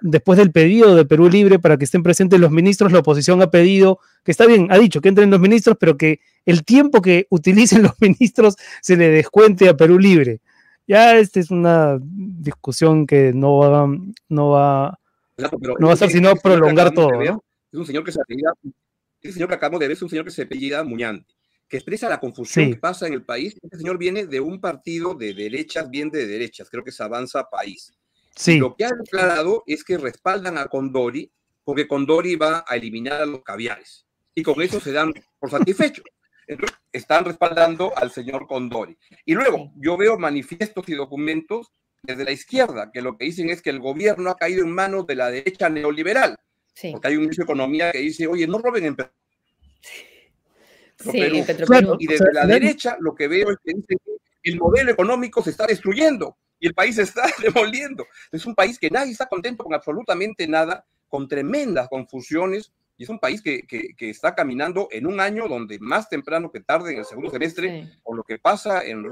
[0.00, 3.50] después del pedido de Perú Libre para que estén presentes los ministros, la oposición ha
[3.50, 7.26] pedido, que está bien, ha dicho que entren los ministros, pero que el tiempo que
[7.28, 10.40] utilicen los ministros se le descuente a Perú Libre.
[10.88, 13.86] Ya esta es una discusión que no va,
[14.30, 14.98] no va,
[15.78, 17.12] no va a ser sino prolongar todo.
[17.22, 18.54] Es un señor que se apellida,
[19.20, 21.34] ese señor que acabamos de ver es un señor que se apellida Muñante,
[21.68, 23.54] que expresa la confusión que pasa en el país.
[23.62, 27.50] Este señor viene de un partido de derechas, bien de derechas, creo que es Avanza
[27.50, 27.92] País.
[28.34, 28.58] Sí.
[28.58, 31.30] lo que ha declarado es que respaldan a Condori
[31.64, 34.06] porque Condori va a eliminar a los caviares.
[34.34, 36.04] Y con eso se dan por satisfechos.
[36.48, 38.96] Entonces, están respaldando al señor Condori.
[39.26, 41.70] Y luego, yo veo manifiestos y documentos
[42.02, 45.06] desde la izquierda que lo que dicen es que el gobierno ha caído en manos
[45.06, 46.38] de la derecha neoliberal.
[46.92, 49.10] Porque hay un ministro de Economía que dice, oye, no roben en Perú.
[51.98, 53.96] y desde la derecha lo que veo es que dice
[54.42, 58.06] que el modelo económico se está destruyendo y el país se está demoliendo.
[58.32, 63.08] Es un país que nadie está contento con absolutamente nada, con tremendas confusiones y es
[63.08, 66.98] un país que, que, está caminando en un año donde más temprano que tarde, en
[66.98, 69.06] el segundo semestre, por lo que pasa en,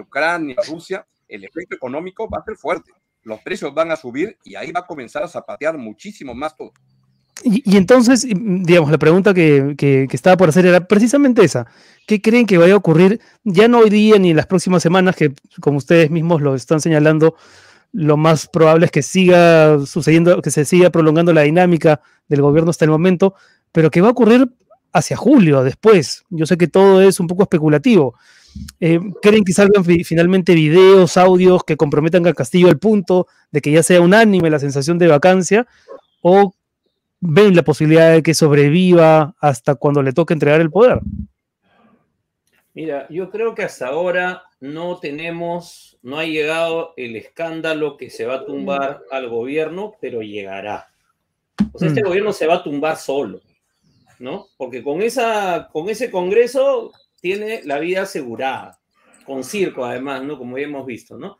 [0.00, 2.92] Ucrania, Rusia, el efecto económico va a ser fuerte.
[3.24, 6.72] Los precios van a subir y ahí va a comenzar a zapatear muchísimo más todo.
[7.44, 11.66] Y, entonces, digamos, la pregunta que, que, estaba por hacer era precisamente esa.
[12.06, 15.14] ¿Qué creen que vaya a ocurrir ya no hoy día ni en las próximas semanas,
[15.14, 17.36] que como ustedes mismos lo están señalando,
[17.92, 22.70] lo más probable es que siga sucediendo, que se siga prolongando la dinámica del gobierno
[22.70, 23.34] hasta el momento,
[23.72, 24.48] pero que va a ocurrir
[24.92, 26.24] hacia julio, después.
[26.30, 28.14] Yo sé que todo es un poco especulativo.
[28.80, 33.70] Eh, ¿Creen que salgan finalmente videos, audios que comprometan al Castillo al punto de que
[33.70, 35.66] ya sea unánime la sensación de vacancia?
[36.22, 36.54] ¿O
[37.20, 41.00] ven la posibilidad de que sobreviva hasta cuando le toque entregar el poder?
[42.74, 48.24] Mira, yo creo que hasta ahora no tenemos, no ha llegado el escándalo que se
[48.24, 50.88] va a tumbar al gobierno, pero llegará.
[51.72, 52.06] O sea, este mm.
[52.06, 53.40] gobierno se va a tumbar solo,
[54.18, 54.46] ¿no?
[54.56, 58.78] Porque con, esa, con ese Congreso tiene la vida asegurada,
[59.24, 60.38] con circo además, ¿no?
[60.38, 61.38] Como ya hemos visto, ¿no?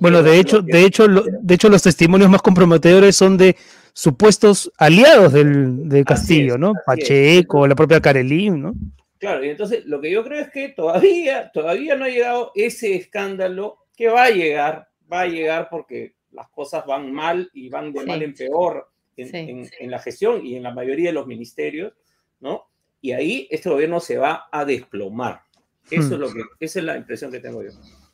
[0.00, 3.56] Bueno, de hecho, de hecho, de hecho, los testimonios más comprometedores son de
[3.92, 6.72] supuestos aliados del, Castillo, ¿no?
[6.84, 8.74] Pacheco, la propia Karelín, ¿no?
[9.18, 12.96] Claro, y entonces lo que yo creo es que todavía, todavía no ha llegado ese
[12.96, 17.92] escándalo que va a llegar, va a llegar porque las cosas van mal y van
[17.92, 21.92] de mal en peor en, en, la gestión y en la mayoría de los ministerios,
[22.38, 22.70] ¿no?
[23.00, 25.42] Y ahí este gobierno se va a desplomar.
[25.90, 26.14] Eso es hmm.
[26.14, 27.70] lo que, esa es la impresión que tengo yo.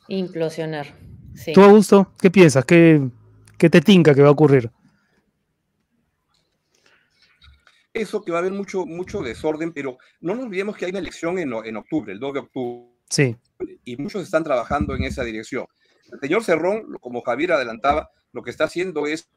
[0.07, 0.87] Implosionar.
[1.53, 2.65] ¿Tú, Augusto, qué piensas?
[2.65, 3.07] ¿Qué,
[3.55, 4.71] ¿Qué te tinca que va a ocurrir?
[7.93, 10.99] Eso que va a haber mucho, mucho desorden, pero no nos olvidemos que hay una
[10.99, 12.94] elección en, en octubre, el 2 de octubre.
[13.09, 13.35] Sí.
[13.83, 15.65] Y muchos están trabajando en esa dirección.
[16.11, 19.29] El señor Cerrón, como Javier adelantaba, lo que está haciendo es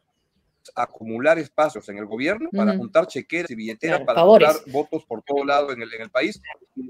[0.75, 5.45] acumular espacios en el gobierno para juntar chequeras y billeteras para juntar votos por todo
[5.45, 6.41] lado en el, en el país.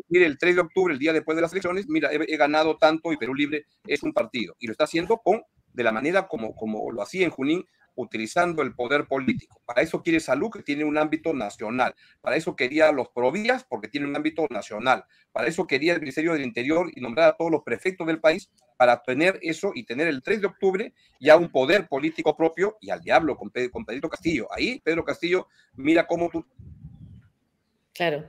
[0.08, 3.12] Mire, el 3 de octubre, el día después de las elecciones, mira, he, ganado tanto
[3.12, 4.56] y Perú Libre es un partido.
[4.58, 7.64] Y lo está haciendo con, de la manera como, como lo hacía en Junín,
[7.98, 9.60] utilizando el poder político.
[9.66, 11.94] Para eso quiere salud, que tiene un ámbito nacional.
[12.20, 15.04] Para eso quería los provías, porque tiene un ámbito nacional.
[15.32, 18.50] Para eso quería el Ministerio del Interior y nombrar a todos los prefectos del país
[18.76, 22.90] para tener eso y tener el 3 de octubre ya un poder político propio y
[22.90, 24.46] al diablo con, con Pedro Castillo.
[24.52, 26.46] Ahí Pedro Castillo, mira cómo tú
[27.92, 28.24] claro.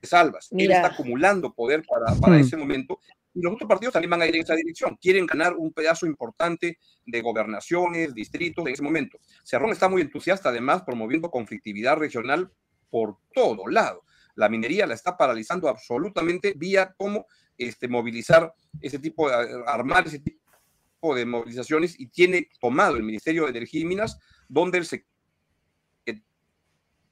[0.00, 0.48] te salvas.
[0.50, 2.40] Él está acumulando poder para, para hmm.
[2.40, 2.98] ese momento
[3.34, 4.96] y los otros partidos también van a ir en esa dirección.
[5.00, 9.18] Quieren ganar un pedazo importante de gobernaciones, distritos en ese momento.
[9.42, 12.50] Cerrón está muy entusiasta, además, promoviendo conflictividad regional
[12.90, 14.04] por todo lado.
[14.36, 17.26] La minería la está paralizando absolutamente vía cómo
[17.58, 23.44] este, movilizar ese tipo de, armar ese tipo de movilizaciones y tiene tomado el Ministerio
[23.44, 24.18] de Energía y Minas,
[24.48, 24.86] donde el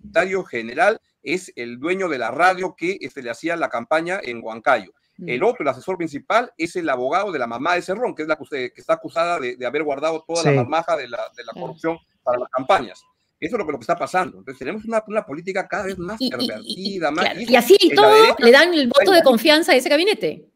[0.03, 4.41] secretario general es el dueño de la radio que este, le hacía la campaña en
[4.43, 4.93] Huancayo.
[5.27, 8.29] El otro, el asesor principal, es el abogado de la mamá de Cerrón, que es
[8.29, 11.21] la que, está acusada de, haber guardado toda la marmaja de la,
[11.53, 13.03] corrupción para las campañas.
[13.39, 14.39] Eso es lo que, lo que está pasando.
[14.39, 17.11] Entonces tenemos una, política cada vez más pervertida.
[17.11, 20.49] Y, más y así todo le dan el voto de confianza a ese gabinete.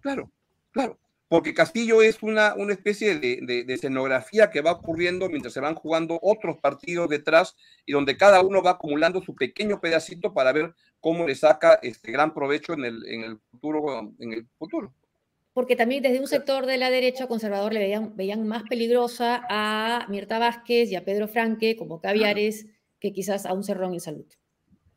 [0.00, 0.30] Claro,
[0.70, 0.98] claro.
[1.32, 6.18] Porque Castillo es una, una especie de, escenografía que va ocurriendo mientras se van jugando
[6.20, 11.26] otros partidos detrás y donde cada uno va acumulando su pequeño pedacito para ver cómo
[11.26, 14.12] le saca este gran provecho en el, en el futuro.
[14.18, 14.92] En el futuro
[15.54, 20.06] porque también desde un sector de la derecha conservador le veían, veían más peligrosa a
[20.10, 22.66] Mirta Vázquez y a Pedro Franque como caviares
[23.00, 24.26] que quizás a un Cerrón en salud.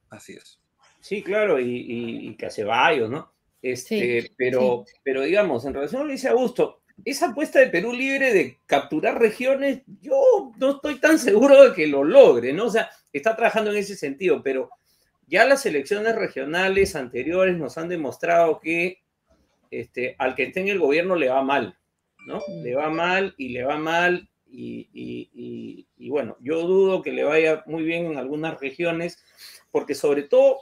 [0.10, 0.60] Así es.
[1.00, 3.35] Sí, claro, y, y, y que hace varios, ¿no?
[3.66, 7.94] Este, pero, pero digamos, en relación a lo que dice Augusto, esa apuesta de Perú
[7.94, 12.66] libre de capturar regiones, yo no estoy tan seguro de que lo logre, ¿no?
[12.66, 14.70] O sea, está trabajando en ese sentido, pero
[15.26, 19.00] ya las elecciones regionales anteriores nos han demostrado que
[19.72, 21.76] este, al que esté en el gobierno le va mal,
[22.28, 22.44] ¿no?
[22.48, 22.64] Mm.
[22.64, 27.82] Le va mal y le va mal y, bueno, yo dudo que le vaya muy
[27.82, 29.18] bien en algunas regiones,
[29.72, 30.60] porque sobre todo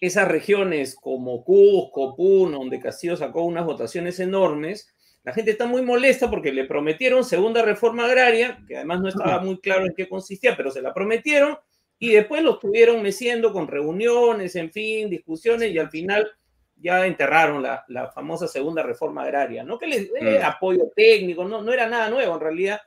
[0.00, 5.82] esas regiones como Cusco, Puno, donde Castillo sacó unas votaciones enormes, la gente está muy
[5.82, 10.08] molesta porque le prometieron segunda reforma agraria, que además no estaba muy claro en qué
[10.08, 11.58] consistía, pero se la prometieron,
[11.98, 16.30] y después lo estuvieron meciendo con reuniones, en fin, discusiones, y al final
[16.76, 19.78] ya enterraron la, la famosa segunda reforma agraria, ¿no?
[19.78, 20.42] Que les mm.
[20.42, 22.80] apoyo técnico, no, no era nada nuevo, en realidad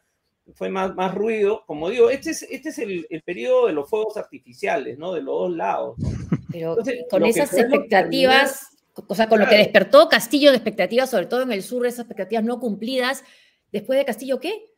[0.54, 1.64] fue más, más ruido.
[1.66, 5.14] Como digo, este es, este es el, el periodo de los fuegos artificiales, ¿no?
[5.14, 5.98] De los dos lados.
[6.52, 6.78] Pero
[7.10, 8.78] con esas expectativas,
[9.08, 12.02] o sea, con lo que despertó Castillo de expectativas, sobre todo en el sur, esas
[12.02, 13.24] expectativas no cumplidas,
[13.72, 14.74] después de Castillo, ¿qué?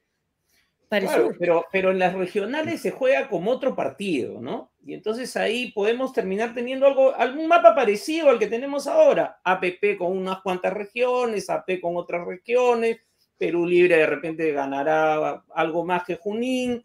[1.39, 4.71] pero, pero en las regionales se juega como otro partido, ¿no?
[4.85, 9.39] Y entonces ahí podemos terminar teniendo algo, algún mapa parecido al que tenemos ahora.
[9.43, 12.99] APP con unas cuantas regiones, AP con otras regiones,
[13.37, 16.83] Perú Libre de repente ganará algo más que Junín,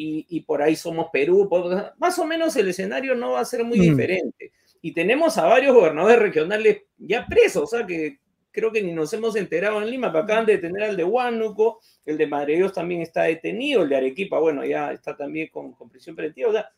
[0.00, 1.48] y, por ahí somos Perú.
[1.98, 3.82] Más o menos el escenario no va a ser muy mm.
[3.82, 4.52] diferente.
[4.80, 8.18] Y tenemos a varios gobernadores regionales ya presos, o sea que
[8.52, 12.16] creo que ni nos hemos enterado en Lima, acaban de detener al de Huánuco, el
[12.16, 16.16] de Madre también está detenido, el de Arequipa, bueno, ya está también con, con prisión
[16.16, 16.48] preventiva.
[16.48, 16.68] O sea,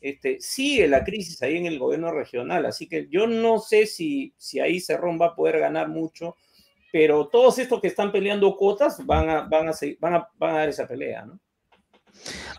[0.00, 4.32] este, sigue la crisis ahí en el gobierno regional, así que yo no sé si,
[4.36, 6.36] si ahí Cerrón va a poder ganar mucho,
[6.92, 10.58] pero todos estos que están peleando cuotas van a, van a, van a, van a
[10.58, 11.38] dar esa pelea, ¿no?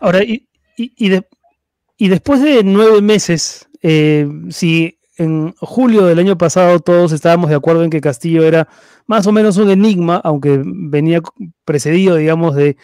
[0.00, 7.12] Ahora, y, y, después de nueve meses, eh, si en julio del año pasado todos
[7.12, 8.68] estábamos de acuerdo en que Castillo era
[9.06, 11.20] más o menos un enigma, aunque venía
[11.64, 12.76] precedido, digamos, de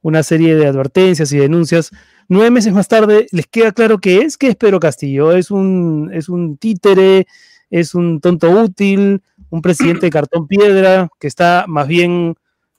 [0.00, 1.90] una serie de advertencias y denuncias.
[2.28, 4.38] Nueve meses más tarde, ¿les queda claro qué es?
[4.38, 5.32] ¿Qué es Pedro Castillo?
[5.32, 7.26] ¿Es un, es un títere?
[7.68, 9.22] ¿Es un tonto útil?
[9.52, 12.36] ¿Un presidente de cartón piedra que está más bien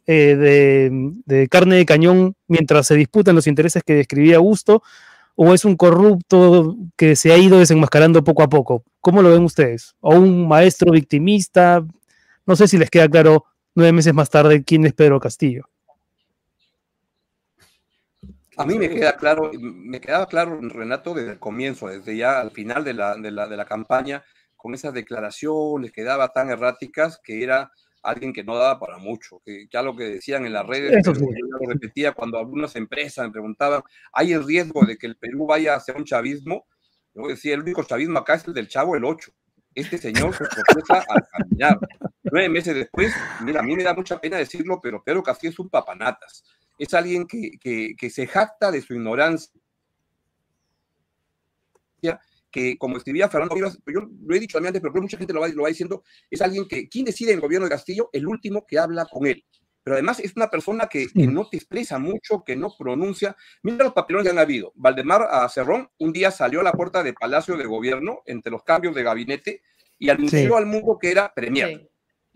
[0.07, 0.89] eh,
[1.23, 4.81] de, carne de cañón mientras se disputan los intereses que describía Augusto?
[5.35, 8.83] ¿O es un corrupto que se ha ido desenmascarando poco a poco?
[9.01, 9.95] ¿Cómo lo ven ustedes?
[9.99, 11.85] ¿O un maestro victimista?
[12.47, 15.69] No sé si les queda claro nueve meses más tarde quién es Pedro Castillo.
[18.57, 22.49] A mí me queda claro, me quedaba claro, Renato, desde el comienzo, desde ya al
[22.49, 24.23] final de la, de la campaña,
[24.63, 27.69] con esas declaraciones que daba tan erráticas, que era
[28.01, 31.11] alguien que no daba para mucho, que ya lo que decían en las redes, yo
[31.11, 35.75] lo repetía cuando algunas empresas me preguntaban, ¿hay el riesgo de que el Perú vaya
[35.75, 36.65] hacia un chavismo?
[37.13, 39.31] Yo decía, el único chavismo acá es el del Chavo el 8.
[39.75, 41.79] Este señor se tropieza al caminar.
[42.23, 45.59] Nueve meses después, mira, a mí me da mucha pena decirlo, pero Pedro Castillo es
[45.59, 46.43] un papanatas
[46.77, 47.51] es alguien que,
[47.97, 49.51] que, se jacta de su ignorancia,
[52.53, 55.41] que como escribía Fernando Vivas, yo lo he dicho también antes, pero mucha gente lo
[55.41, 58.11] va, lo va diciendo, es alguien que, ¿quién decide en el gobierno de Castillo?
[58.13, 59.43] El último que habla con él.
[59.83, 63.35] Pero además es una persona que, que, no te expresa mucho, que no pronuncia.
[63.63, 64.71] Mira los papelones que han habido.
[64.75, 68.63] Valdemar a Cerrón un día salió a la puerta de Palacio de Gobierno entre los
[68.63, 69.61] cambios de gabinete
[69.99, 71.89] y anunció al mundo que era premier.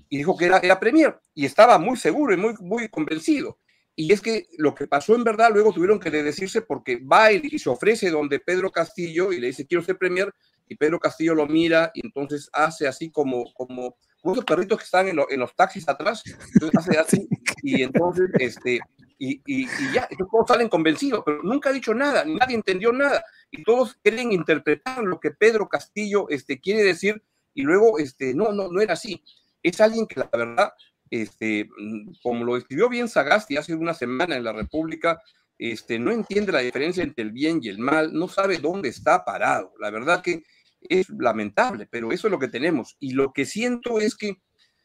[0.09, 1.21] Y dijo que era, era premier.
[1.33, 3.59] Y estaba muy seguro y muy, muy convencido.
[3.99, 7.57] Y es que lo que pasó en verdad, luego tuvieron que decirse porque va y
[7.57, 10.31] se ofrece donde Pedro Castillo y le dice, quiero ser premier,
[10.67, 15.07] y Pedro Castillo lo mira y entonces hace así como, como, esos perritos que están
[15.07, 16.21] en, en, los taxis atrás,
[16.53, 17.27] entonces hace así,
[17.63, 18.79] y entonces, este,
[19.17, 23.23] y, y, y ya, todos salen convencidos, pero nunca ha dicho nada, nadie entendió nada,
[23.49, 27.23] y todos quieren interpretar lo que Pedro Castillo este, quiere decir,
[27.55, 29.23] y luego, este, no, no, no era así.
[29.63, 30.73] Es alguien que la verdad
[31.09, 35.21] este, mm, como lo escribió bien Sagasti hace una semana en la República,
[35.57, 39.25] este, no entiende la diferencia entre el bien y el mal, no sabe dónde está
[39.25, 39.73] parado.
[39.79, 40.43] La verdad que
[40.81, 42.95] es lamentable, pero eso es lo que tenemos.
[42.99, 44.35] Y lo que siento es que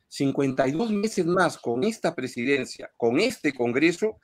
[0.09, 4.19] 52 meses más con esta presidencia, con este Congreso,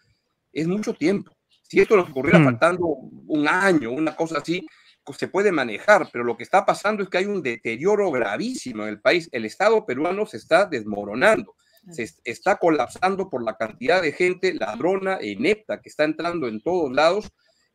[0.52, 1.32] es mucho tiempo.
[1.62, 2.44] Si esto nos ocurriera hmm.
[2.44, 4.66] faltando un año, una cosa así,
[5.04, 8.82] pues se puede manejar, pero lo que está pasando es que hay un deterioro gravísimo
[8.82, 9.28] en el país.
[9.32, 11.54] El Estado peruano se está desmoronando
[11.90, 16.60] se está colapsando por la cantidad de gente ladrona e inepta que está entrando en
[16.60, 17.30] todos lados.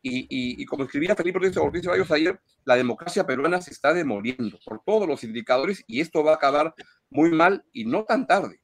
[0.06, 5.08] Y, como escribía Felipe Ortiz Bayos ayer, la democracia peruana se está demoliendo por todos
[5.08, 6.74] los indicadores y esto va a acabar
[7.10, 8.60] muy mal y no tan tarde.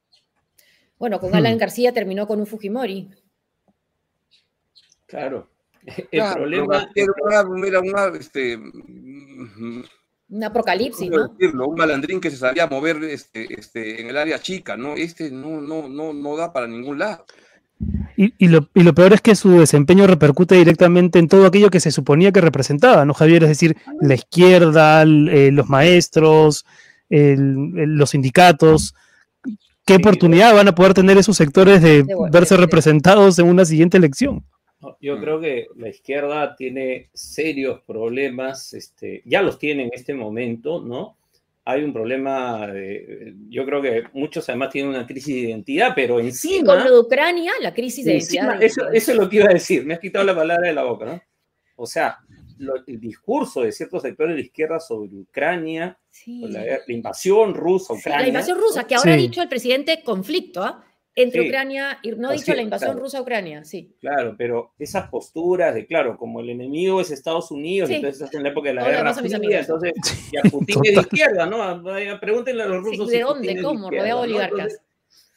[0.98, 1.60] Bueno, con Alan hmm.
[1.60, 3.10] García terminó con un Fujimori.
[5.06, 5.50] Claro.
[6.12, 6.90] El problema
[7.66, 8.60] era una, este,
[10.30, 11.28] un apocalipsis, ¿no?
[11.28, 14.96] Decirlo, un malandrín que se sabía mover este, este, en el área chica, ¿no?
[14.96, 17.26] Este no, no, no, no da para ningún lado.
[18.18, 21.70] Y, y, lo, y, lo, peor es que su desempeño repercute directamente en todo aquello
[21.70, 23.44] que se suponía que representaba, ¿no, Javier?
[23.44, 26.66] Es decir, la izquierda, eh, los maestros,
[27.10, 27.54] el,
[27.96, 28.94] los sindicatos.
[29.86, 34.44] ¿Qué oportunidad van a poder tener esos sectores de verse representados en una siguiente elección?
[35.02, 35.22] Yo mm.
[35.22, 41.18] creo que la izquierda tiene serios problemas, este, ya los tiene en este momento, ¿no?
[41.66, 46.20] Hay un problema, de, yo creo que muchos además tienen una crisis de identidad, pero
[46.20, 46.74] encima...
[46.74, 48.64] con lo de Ucrania, la crisis de identidad.
[48.64, 50.84] Eso, eso, es lo que iba a decir, me has quitado la palabra de la
[50.84, 51.22] boca, ¿no?
[51.76, 52.20] O sea,
[52.88, 58.22] el discurso de ciertos sectores de la izquierda sobre Ucrania, la, invasión rusa, Ucrania.
[58.22, 60.84] la invasión rusa, que ahora ha dicho el presidente conflicto, ¿ah?
[61.16, 63.94] Entre Ucrania y no ha dicho la invasión rusa a Ucrania, sí.
[64.00, 68.44] Claro, pero esas posturas de, claro, como el enemigo es Estados Unidos, entonces es en
[68.44, 69.94] la época de la guerra fría, entonces,
[70.32, 71.84] y a Putin es de izquierda, ¿no?
[72.20, 73.10] Pregúntenle a los rusos.
[73.10, 73.62] ¿De dónde?
[73.62, 73.90] ¿Cómo?
[73.90, 74.82] Rodeado de oligarcas.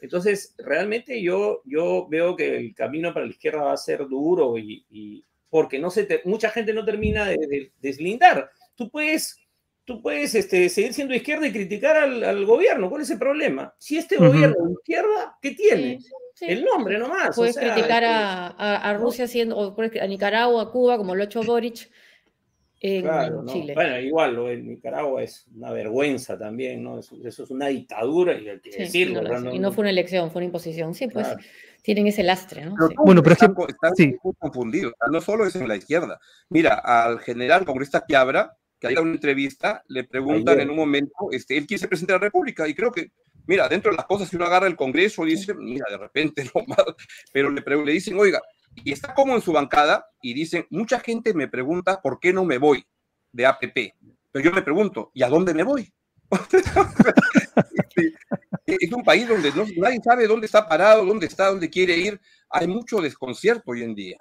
[0.01, 4.59] Entonces, realmente yo, yo veo que el camino para la izquierda va a ser duro
[4.59, 8.51] y, porque no se mucha gente no termina de deslindar.
[8.75, 9.42] Tú puedes
[9.85, 12.89] tú puedes este, seguir siendo izquierda y criticar al, gobierno.
[12.89, 13.75] ¿Cuál es el problema?
[13.79, 15.99] Si este gobierno de izquierda, ¿qué tiene?
[16.41, 17.35] El nombre nomás.
[17.37, 21.91] Puedes criticar a, Rusia siendo, o a Nicaragua, a Cuba, como lo ha hecho Boric.
[22.81, 23.53] en Claro, ¿no?
[23.53, 23.75] Chile.
[23.75, 26.99] Bueno, igual lo de Nicaragua es una vergüenza también, ¿no?
[26.99, 29.23] Eso, eso es una dictadura y hay que Sí, decirlo.
[29.53, 30.93] y no fue una elección, fue una imposición.
[30.95, 31.41] Sí, pues Claro.
[31.83, 32.75] tienen ese lastre, ¿no?
[32.75, 32.95] Pero Sí.
[32.95, 34.17] todos Bueno, pero es que- están, están sí.
[34.25, 34.95] muy confundidos.
[35.13, 36.19] No solo es en la izquierda.
[36.49, 40.65] Mira, al general congresista Quiabra, que hay una entrevista, le preguntan Ayer.
[40.65, 43.13] en un momento, este, él quiere ser presidente de la República y creo que,
[43.47, 46.65] mira, dentro de las cosas, si uno agarra el Congreso, dice, mira, de repente no
[46.67, 46.85] más,
[47.33, 48.41] pero le, le dicen, oiga,
[48.75, 52.45] y está como en su bancada y dicen, mucha gente me pregunta por qué no
[52.45, 52.85] me voy
[53.31, 53.95] de APP,
[54.33, 55.93] pero yo me pregunto, ¿y a dónde me voy?
[57.95, 61.97] Este, es un país donde no- nadie sabe dónde está parado, dónde está, dónde quiere
[61.97, 62.21] ir.
[62.49, 64.19] Hay mucho desconcierto hoy en día.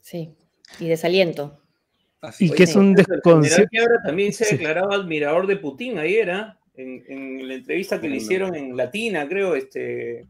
[0.00, 0.34] Sí.
[0.78, 1.62] Y desaliento.
[2.20, 3.68] Así Y que es un desconcierto.
[3.70, 4.56] Quiabra también se Sí.
[4.56, 6.28] declaraba admirador de Putin ayer,
[6.74, 10.26] en, en la entrevista que le hicieron en Latina, creo, este.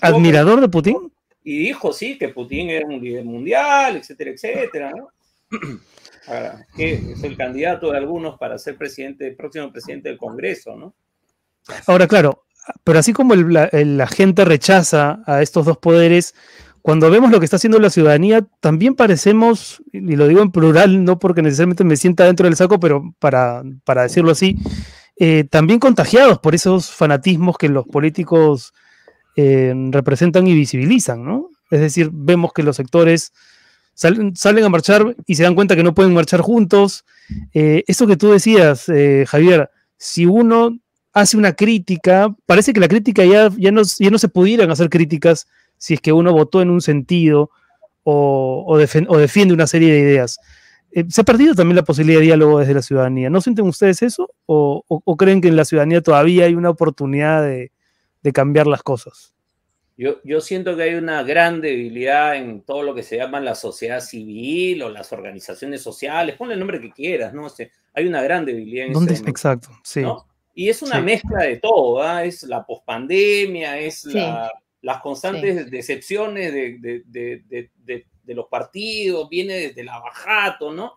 [0.00, 1.12] ¿Admirador de Putin?
[1.44, 5.08] Y dijo, sí, que Putin era un líder mundial, etcétera, etcétera, ¿no?
[6.28, 10.94] Ahora, que es el candidato de algunos para ser presidente, próximo presidente del Congreso, ¿no?
[11.86, 12.44] Ahora, claro,
[12.84, 16.34] pero así como el- la, el- la gente rechaza a estos dos poderes,
[16.82, 21.04] cuando vemos lo que está haciendo la ciudadanía, también parecemos, y lo digo en plural,
[21.04, 24.56] no porque necesariamente me sienta dentro del saco, pero para, para decirlo así,
[25.16, 28.72] eh, también contagiados por esos fanatismos que los políticos
[29.36, 31.50] eh, representan y visibilizan, ¿no?
[31.70, 33.32] Es decir, vemos que los sectores
[33.94, 37.04] salen, salen a marchar y se dan cuenta que no pueden marchar juntos.
[37.54, 38.86] Eh, eso que tú decías,
[39.28, 40.76] Javier, si uno
[41.12, 44.90] hace una crítica, parece que la crítica ya, ya, no, ya no se pudieran hacer
[44.90, 45.46] críticas
[45.82, 47.50] si es que uno votó en un sentido
[48.04, 50.38] o, o, defen- o defiende una serie de ideas.
[50.92, 53.30] Eh, se ha perdido también la posibilidad de diálogo desde la ciudadanía.
[53.30, 54.30] ¿No sienten ustedes eso?
[54.46, 57.72] ¿O, o- o creen que en la ciudadanía todavía hay una oportunidad de,
[58.22, 59.34] de cambiar las cosas?
[59.96, 63.56] Yo, yo siento que hay una gran debilidad en todo lo que se llama la
[63.56, 67.48] sociedad civil o las organizaciones sociales, ponle el nombre que quieras, ¿no?
[67.94, 69.30] Hay una gran debilidad en ¿Dónde ese está?
[69.30, 70.00] Exacto, sí.
[70.02, 70.26] ¿no?
[70.54, 71.02] Y es una Sí.
[71.02, 72.24] mezcla de todo, ¿ah?
[72.24, 74.12] Es la pospandemia, es Sí.
[74.14, 74.50] la-
[74.82, 80.72] las constantes decepciones de, de- de- de- de- de los partidos, viene desde la bajato,
[80.72, 80.92] ¿no?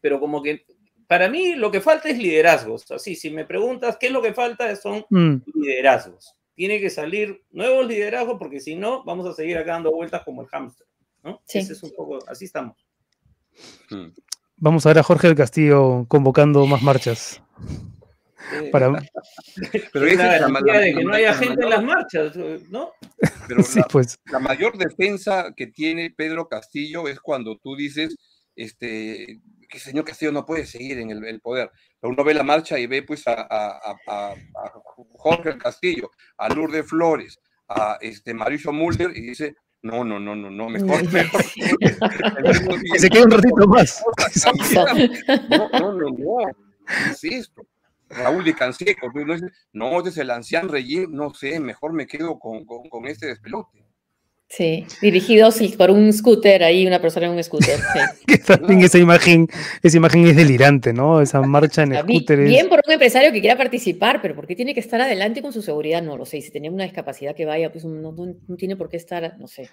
[0.00, 0.64] Pero como que
[1.06, 2.90] para mí lo que falta es liderazgos.
[2.90, 6.34] Así, si me preguntas qué es lo que falta, son Mm, liderazgos.
[6.54, 10.42] Tiene que salir nuevos liderazgos porque si no, vamos a seguir acá dando vueltas como
[10.42, 10.86] el hámster,
[11.24, 11.42] ¿no?
[11.46, 11.58] Sí.
[11.58, 12.76] Ese es un poco, así estamos.
[13.90, 14.06] Mm.
[14.56, 17.42] Vamos a ver a Jorge del Castillo convocando más marchas.
[18.52, 18.90] Eh, Para,
[19.92, 22.36] Pero es esa la es la de que no haya gente en las marchas,
[22.70, 22.92] ¿no?
[23.46, 24.18] pero sí, la- pues.
[24.30, 28.16] la mayor defensa que tiene Pedro Castillo es cuando tú dices,
[28.56, 31.70] este, que el señor Castillo no puede seguir en el, el poder.
[32.00, 33.46] Pero uno ve la marcha y ve pues a, a-
[33.78, 34.72] a- a- a
[35.12, 40.50] Jorge Castillo, a Lourdes Flores, a este, Mauricio Mulder y dice, no, no, no, no,
[40.50, 41.42] no, mejor, mejor.
[42.92, 44.02] Que se quede un ratito más.
[45.48, 46.36] No, no, no, no.
[46.86, 47.62] ¿Qué es esto?
[48.10, 52.06] Raúl de Canseco, no, dice, no, este es el anciano régimen, no sé, mejor me
[52.06, 53.84] quedo con, con, con este despelote.
[54.52, 57.78] Sí, dirigidos por un scooter ahí, una persona en un scooter.
[57.78, 57.98] Sí.
[58.26, 59.46] Que también esa imagen,
[59.80, 61.20] esa imagen es delirante, ¿no?
[61.20, 64.56] Esa marcha en scooter es- Bien por un empresario que quiera participar, pero ¿por qué
[64.56, 66.02] tiene que estar adelante con su seguridad?
[66.02, 66.38] No lo sé.
[66.38, 69.36] Y Si tenía una discapacidad que vaya, pues no, no- no tiene por qué estar,
[69.38, 69.70] no sé.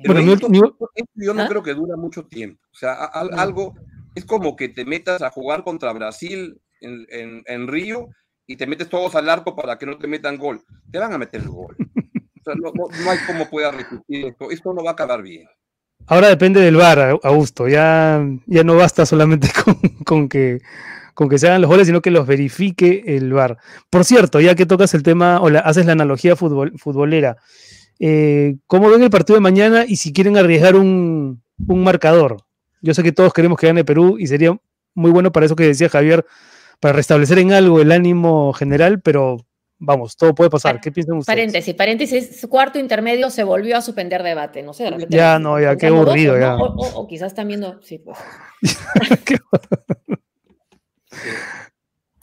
[0.00, 0.48] Pero Bueno, esto-
[1.16, 1.48] yo no ¿Ah?
[1.48, 2.62] creo que dura mucho tiempo.
[2.72, 3.40] O sea, a- al- No.
[3.40, 3.74] algo
[4.14, 8.08] es como que te metas a jugar contra Brasil en, en- en Río
[8.46, 10.60] y te metes todos al arco para que no te metan gol.
[10.90, 11.76] Te van a meter el gol.
[11.78, 14.50] O sea, no, no- no hay cómo pueda repetir esto.
[14.50, 15.46] Esto no va a acabar bien.
[16.06, 17.68] Ahora depende del VAR, Augusto.
[17.68, 20.60] Ya, ya no basta solamente con, con que,
[21.12, 23.58] con que se hagan los goles, sino que los verifique el VAR.
[23.90, 27.36] Por cierto, ya que tocas el tema o haces la analogía futbol- futbolera,
[28.00, 32.38] eh, ¿cómo ven el partido de mañana y si quieren arriesgar un, un marcador?
[32.80, 34.56] Yo sé que todos queremos que gane Perú y sería
[34.94, 36.24] muy bueno para eso que decía Javier,
[36.80, 39.38] para restablecer en algo el ánimo general, pero
[39.78, 40.80] vamos, todo puede pasar.
[40.80, 41.36] ¿Qué piensan ustedes?
[41.36, 45.16] Paréntesis, paréntesis, cuarto intermedio se volvió a suspender debate, no sé, de repente.
[45.16, 46.34] Ya, no, ya, qué aburrido.
[46.34, 48.18] O, o- o quizás están viendo, sí, pues.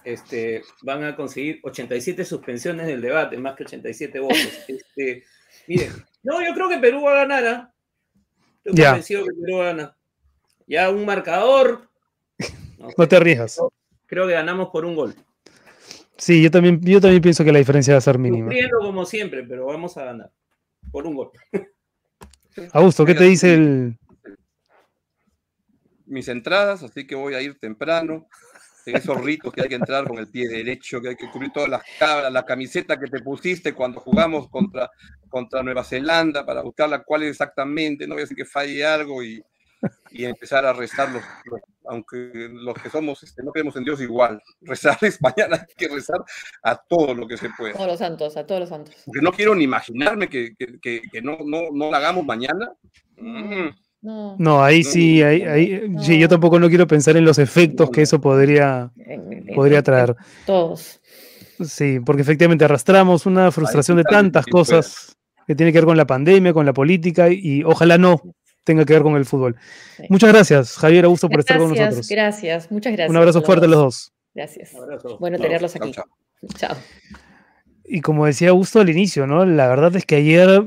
[0.04, 4.38] Este, van a conseguir 87 suspensiones del debate, más que 87 votos.
[4.68, 5.24] Este,
[5.68, 5.91] miren,
[6.24, 7.46] no, yo creo que Perú va a ganar.
[7.48, 7.74] ¿ah?
[8.63, 8.89] Estoy Ya.
[8.89, 9.96] convencido que Perú va a ganar.
[10.68, 11.89] Ya un marcador.
[12.98, 13.60] no te arriesgas.
[14.08, 15.16] Creo que ganamos por un gol.
[16.18, 18.47] Sí, yo también, yo también pienso que la diferencia va a ser mínima.
[18.47, 20.32] Sufriendo como siempre, pero vamos a ganar.
[20.91, 21.32] Por un gol.
[22.74, 23.97] Augusto, ¿qué te dice el,
[26.06, 28.28] Mis entradas, así que voy a ir temprano.
[28.86, 31.51] En esos ritos que hay que entrar con el pie derecho, que hay que cubrir
[31.51, 34.91] todas las cabras, la camiseta que te pusiste cuando jugamos contra,
[35.28, 39.24] contra Nueva Zelanda para buscarla cuál es exactamente, no voy a decir que falle algo
[39.24, 39.43] y,
[40.12, 44.01] y empezar a restar los, los, aunque los que somos, este, no creemos en Dios
[44.01, 44.41] igual.
[44.61, 46.23] Rezar es mañana, hay que rezar
[46.63, 47.71] a todo lo que se pueda.
[47.73, 48.95] A todos los santos, a todos los santos.
[49.05, 52.71] Porque no quiero ni imaginarme que, que, que, que no, no, no lo hagamos mañana.
[53.17, 53.69] Mm.
[54.01, 54.36] No.
[54.38, 56.03] No, ahí sí, ahí, ahí- No.
[56.03, 58.91] sí, yo tampoco no quiero pensar en los efectos que eso podría,
[59.55, 60.15] podría traer.
[60.45, 61.01] Todos.
[61.63, 64.51] Sí, porque efectivamente arrastramos una frustración de tantas puede.
[64.65, 65.17] cosas
[65.47, 68.21] que tiene que ver con la pandemia, con la política y ojalá no
[68.66, 69.55] tenga que ver con el fútbol.
[69.95, 70.03] Sí.
[70.09, 72.07] Muchas gracias, Javier Augusto, por estar con nosotros.
[72.09, 73.09] gracias, muchas gracias.
[73.09, 74.13] Un abrazo fuerte a los dos.
[74.34, 74.74] Gracias.
[74.74, 75.18] Un abrazo.
[75.20, 75.91] Bueno No, tenerlos aquí.
[75.93, 76.03] chao.
[76.57, 76.76] Chao.
[77.86, 79.45] Y como decía Augusto al inicio, ¿no?
[79.45, 80.63] La verdad es que ayer,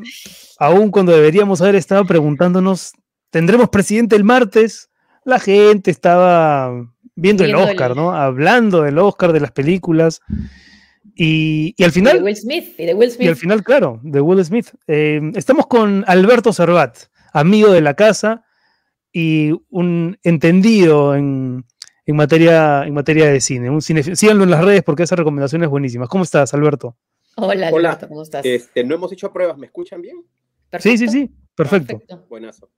[0.58, 2.92] aún cuando deberíamos haber estado preguntándonos,
[3.30, 4.88] ¿tendremos presidente el martes?
[5.24, 6.70] La gente estaba
[7.16, 8.14] viendo el Viendo el- Oscar, ¿no?
[8.14, 10.20] Hablando del Oscar, de las películas.
[11.14, 12.74] Y, y al Y de final, Will Smith.
[12.78, 13.28] Y de Will y Smith.
[13.28, 14.68] al final, claro, de Will Smith.
[14.86, 16.96] Eh, estamos con Alberto Servat,
[17.32, 18.44] amigo de la casa
[19.12, 21.64] y un entendido en,
[22.06, 23.70] en materia, en materia de cine.
[23.70, 26.08] Un cine síganlo en las redes porque hace recomendaciones buenísimas.
[26.08, 26.96] ¿Cómo estás, Alberto?
[27.36, 27.90] Hola, Hola.
[27.90, 28.44] Alberto, ¿cómo estás?
[28.44, 30.24] Este, no hemos hecho pruebas, ¿me escuchan bien?
[30.80, 32.00] Sí, sí, sí, perfecto.
[32.28, 32.70] Buenazo.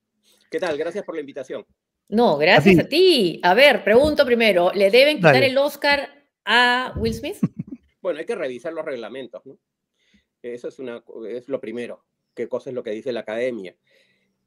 [0.49, 0.77] ¿Qué tal?
[0.77, 1.65] Gracias por la invitación.
[2.09, 3.39] No, gracias a ti.
[3.41, 5.47] A ver, pregunto primero, ¿le deben quitar Dale.
[5.47, 6.09] el Oscar
[6.45, 7.37] a Will Smith?
[8.01, 9.59] Bueno, hay que revisar los reglamentos, ¿no?
[10.41, 13.75] Eso es, una, es lo primero, qué cosa es lo que dice la academia.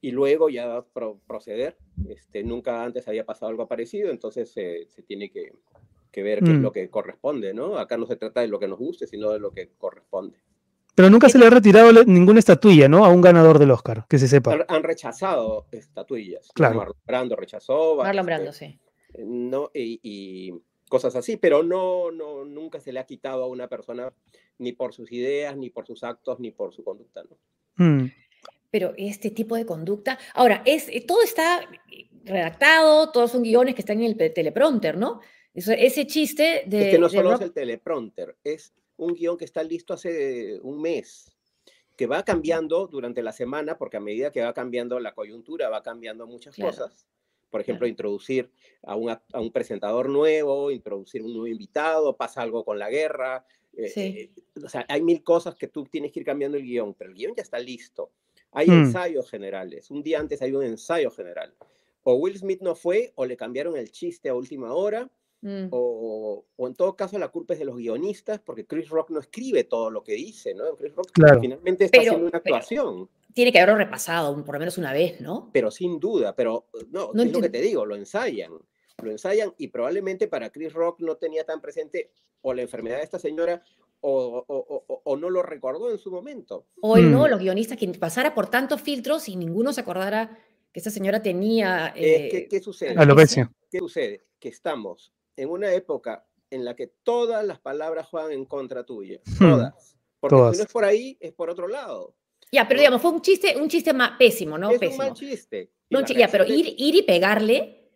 [0.05, 1.77] Y luego ya pro- proceder.
[2.09, 5.53] Este, nunca antes había pasado algo parecido, entonces eh, se tiene que,
[6.13, 6.63] que ver qué es Mm.
[6.63, 7.79] lo que corresponde, ¿no?
[7.79, 10.39] Acá no se trata de lo que nos guste, sino de lo que corresponde.
[10.95, 13.05] Pero nunca se le ha retirado ninguna estatuilla, ¿no?
[13.05, 14.59] A un ganador del Oscar, que se sepa.
[14.69, 16.49] Han, rechazado estatuillas.
[16.55, 16.77] Claro.
[16.77, 17.97] Marlon Brando rechazó.
[17.97, 18.79] Marlon este, Brando, sí.
[19.25, 20.53] no y, y
[20.91, 24.13] cosas así, pero no, no, nunca se le ha quitado a una persona
[24.59, 27.39] ni por sus ideas, ni por sus actos, ni por su conducta, ¿no?
[27.77, 28.11] Mm.
[28.75, 30.19] Pero este tipo de conducta.
[30.35, 31.61] Ahora, es, eh, todo está
[32.25, 35.21] redactado, todos son guiones que están en el teleprompter, ¿no?
[35.55, 36.87] Eso- ese chiste de.
[36.87, 40.81] es que no solo es el teleprompter, es un guion que está listo hace un
[40.83, 41.37] mes,
[41.95, 45.81] que va cambiando durante la semana, porque a medida que va cambiando la coyuntura, va
[45.85, 46.73] cambiando muchas Claro.
[46.73, 47.07] cosas.
[47.51, 47.91] Por ejemplo, Claro.
[47.91, 48.51] introducir
[48.83, 52.91] a un, act- a un presentador nuevo, introducir un nuevo invitado, pasa algo con la
[52.91, 53.47] guerra.
[53.77, 54.01] eh, Sí.
[54.01, 54.31] eh,
[54.65, 57.17] o sea, hay mil cosas que tú tienes que ir cambiando el guion, pero el
[57.17, 58.13] guion ya está listo.
[58.55, 58.85] Hay Mm.
[58.85, 59.91] ensayos generales.
[59.91, 61.53] Un día antes hay un ensayo general.
[62.05, 65.11] O Will Smith no fue, o le cambiaron el chiste a última hora,
[65.47, 69.11] Mm, o, o en todo caso la culpa es de los guionistas, porque Chris Rock
[69.11, 70.75] no escribe todo lo que dice, ¿no?
[70.75, 71.39] Chris Rock Claro.
[71.39, 75.21] finalmente está Pero- haciendo una actuación, Tiene que haberlo repasado por lo menos una vez,
[75.21, 75.51] ¿no?
[75.53, 78.53] pero sin duda, pero no, No es lo que te digo, lo ensayan,
[79.03, 83.03] lo ensayan y probablemente para Chris Rock no tenía tan presente o la enfermedad de
[83.03, 83.63] esta señora
[84.01, 86.67] o, o- o- o- no lo recordó en su momento.
[86.83, 87.31] O el no, Mm.
[87.31, 90.39] los guionistas, que pasara por tantos filtros y ninguno se acordara
[90.73, 91.93] que esta señora tenía.
[91.97, 92.95] Eh, ¿qué, qué sucede?
[92.97, 93.51] Alopecia.
[93.71, 94.25] ¿Qué sucede?
[94.39, 99.21] Que estamos en una época en la que todas las palabras juegan en contra tuya,
[99.39, 99.97] todas.
[100.21, 100.53] Porque Todas.
[100.57, 102.15] si no es por ahí, es por otro lado.
[102.53, 104.69] Ya, pero digamos, fue un chiste, un chiste más pésimo, ¿no?
[104.69, 104.99] es un pésimo.
[105.05, 105.73] mal chiste.
[105.91, 107.91] No, la chi- ya, pero ir, ir y pegarle.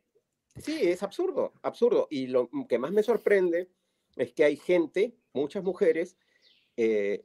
[0.57, 2.09] Sí, es absurdo, absurdo.
[2.11, 3.71] Y lo que más me sorprende
[4.19, 6.17] es que hay gente, muchas mujeres,
[6.77, 7.25] eh,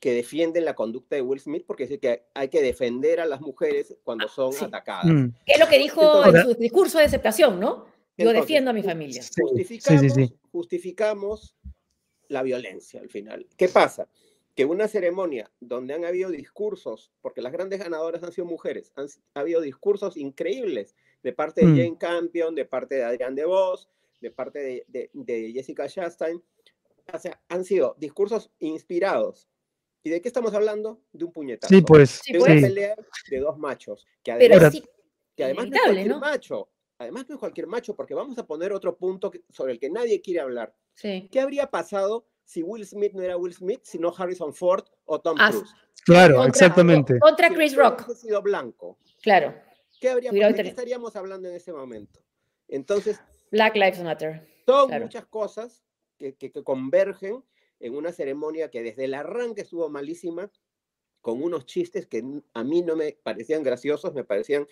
[0.00, 3.40] que defienden la conducta de Will Smith porque dice que hay que defender a las
[3.40, 4.64] mujeres cuando son sí.
[4.64, 5.06] atacadas.
[5.06, 5.28] Mm.
[5.46, 7.86] Que es lo que dijo Entonces- en su discurso de aceptación, ¿no?
[8.18, 9.22] Yo Entonces, defiendo a mi familia.
[9.40, 10.34] Justificamos, sí, sí.
[10.50, 11.56] justificamos
[12.28, 13.46] la violencia al final.
[13.56, 14.08] ¿Qué pasa?
[14.54, 19.06] Que una ceremonia donde han habido discursos, porque las grandes ganadoras han sido mujeres, han,
[19.34, 21.76] ha habido discursos increíbles de parte de Mm.
[21.76, 23.88] Jane Campion, de parte de Adrián DeVos,
[24.22, 26.42] de parte de, de- de Jessica Chastain.
[27.12, 29.48] O sea, han sido discursos inspirados.
[30.04, 31.00] ¿Y de qué estamos hablando?
[31.12, 31.74] De un puñetazo.
[31.74, 32.20] Sí, pues.
[32.24, 32.50] Sí, de pues.
[32.50, 32.66] una sí.
[32.66, 32.96] pelea
[33.30, 34.06] de dos machos.
[34.22, 34.84] Que Pero además, sí,
[35.36, 36.20] que además no es cualquier ¿no?
[36.20, 36.68] macho.
[36.98, 40.20] Además no es cualquier macho, porque vamos a poner otro punto sobre el que nadie
[40.20, 40.74] quiere hablar.
[40.94, 41.28] sí.
[41.30, 45.36] ¿Qué habría pasado si Will Smith no era Will Smith, sino Harrison Ford o Tom
[45.40, 45.70] Ah, Cruise?
[46.04, 47.18] Claro, Contra- exactamente.
[47.18, 48.98] Contra Si Chris actor Rock, hubiese sido blanco.
[49.22, 49.54] claro.
[50.00, 52.20] ¿Qué habría Hubiera ¿De qué estaríamos hablando en ese momento?
[52.66, 53.20] Entonces,
[53.52, 54.48] Black Lives Matter.
[54.66, 55.04] son Claro.
[55.04, 55.82] muchas cosas
[56.18, 57.44] que, que- que convergen
[57.80, 60.50] en una ceremonia que desde el arranque estuvo malísima,
[61.20, 62.24] con unos chistes que
[62.54, 64.66] a mí no me parecían graciosos, me parecían,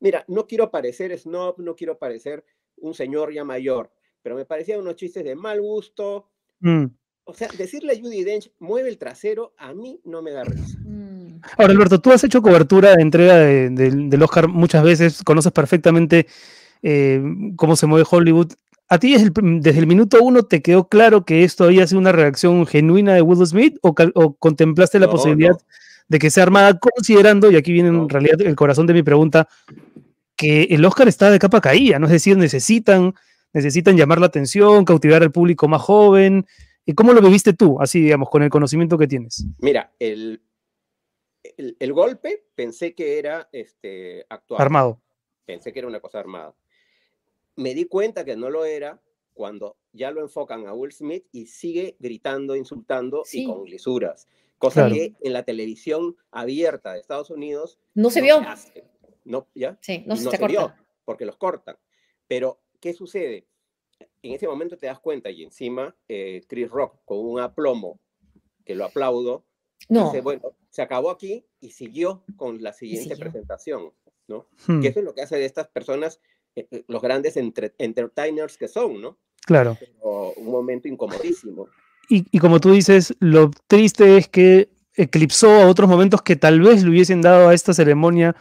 [0.00, 2.44] mira, no quiero parecer snob, no quiero parecer
[2.78, 6.30] un señor ya mayor, pero me parecían unos chistes de mal gusto.
[6.60, 6.86] Mm.
[7.24, 10.78] O sea, decirle a Judy Dench, mueve el trasero, a mí no me da risa.
[10.80, 11.40] Mm.
[11.58, 15.52] Ahora, Alberto, tú has hecho cobertura de entrega de- del- del Oscar muchas veces, conoces
[15.52, 16.26] perfectamente
[16.84, 17.20] eh,
[17.56, 18.52] cómo se mueve Hollywood.
[18.88, 21.86] ¿A ti desde el, prim- desde el minuto uno te quedó claro que esto había
[21.86, 23.94] sido una reacción genuina de Will Smith o,
[24.38, 25.58] contemplaste la No, posibilidad no.
[26.08, 29.48] de que sea armada considerando, y aquí viene en realidad el corazón de mi pregunta,
[30.36, 32.06] que el Oscar está de capa caída, ¿no?
[32.06, 33.14] Es decir, necesitan,
[33.54, 36.44] necesitan llamar la atención, cautivar al público más joven.
[36.84, 39.46] ¿Y cómo lo viviste tú, así, digamos, con el conocimiento que tienes?
[39.60, 40.42] Mira, el,
[41.56, 44.60] el, el golpe pensé que era este, actual.
[44.60, 45.00] Armado.
[45.46, 46.54] Pensé que era una cosa armada.
[47.56, 49.00] Me di cuenta que no lo era
[49.32, 53.42] cuando ya lo enfocan a Will Smith y sigue gritando, insultando Sí.
[53.42, 54.26] y con lisuras.
[54.58, 54.94] Cosa Claro.
[54.94, 58.38] que en la televisión abierta de Estados Unidos No se vio.
[58.38, 58.84] hace.
[59.24, 59.78] No, ¿ya?
[59.80, 60.72] Sí, no Y se, no se se vio,
[61.04, 61.76] porque los cortan.
[62.28, 63.46] Pero, ¿qué sucede?
[64.22, 68.00] En ese momento te das cuenta y encima eh, Chris Rock con un aplomo
[68.64, 69.44] que lo aplaudo,
[69.88, 70.06] No.
[70.06, 73.18] dice, bueno, se acabó aquí y siguió con la siguiente siguió.
[73.30, 73.92] presentación,
[74.28, 74.46] ¿no?
[74.66, 76.20] Hmm, Que eso es lo que hace de estas personas
[76.86, 79.18] los grandes entre- entertainers que son, ¿no?
[79.44, 79.76] claro.
[79.78, 81.68] Pero un momento incomodísimo.
[82.08, 86.60] Y, y como tú dices, lo triste es que eclipsó a otros momentos que tal
[86.60, 88.36] vez le hubiesen dado a esta ceremonia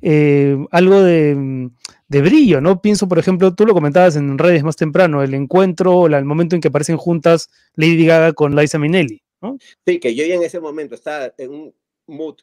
[0.00, 1.70] eh, algo de,
[2.08, 2.80] de brillo, ¿no?
[2.80, 6.60] Pienso, por ejemplo, tú lo comentabas en redes más temprano, el encuentro, el momento en
[6.60, 9.58] que aparecen juntas Lady Gaga con Liza Minnelli, ¿no?
[9.86, 11.74] Sí, que yo ya en ese momento estaba en un
[12.06, 12.36] mood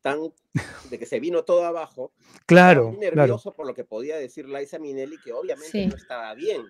[0.00, 0.32] tan
[0.90, 2.12] de que se vino todo abajo,
[2.46, 3.16] Claro, muy claro.
[3.16, 5.86] nervioso por lo que podía decir Liza Minnelli, que obviamente Sí.
[5.86, 6.62] no estaba bien.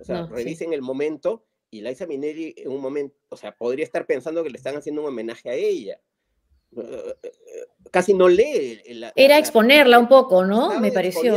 [0.00, 0.34] O sea, No, sí.
[0.34, 4.50] revisen el momento y Liza Minnelli en un momento, o sea, podría estar pensando que
[4.50, 6.00] le están haciendo un homenaje a ella.
[6.76, 7.30] Eh, eh,
[7.90, 8.82] Casi no lee.
[8.94, 10.78] la- Era la- exponerla un poco, ¿no?
[10.80, 11.34] Me pareció.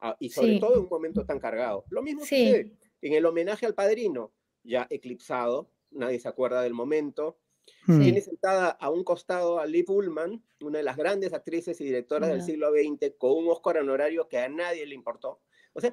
[0.00, 0.60] ah, Y sobre Sí.
[0.60, 1.84] todo en un momento tan cargado.
[1.90, 2.46] Lo mismo Sí.
[2.46, 2.72] sucede
[3.02, 4.32] en el homenaje al padrino,
[4.62, 7.38] ya eclipsado, nadie se acuerda del momento.
[7.86, 11.84] Hmm, Tiene sentada a un costado a Liv Ullman, una de las grandes actrices y
[11.84, 12.44] directoras del Ya.
[12.44, 15.40] siglo XX, con un Oscar honorario que a nadie le importó.
[15.74, 15.92] O sea,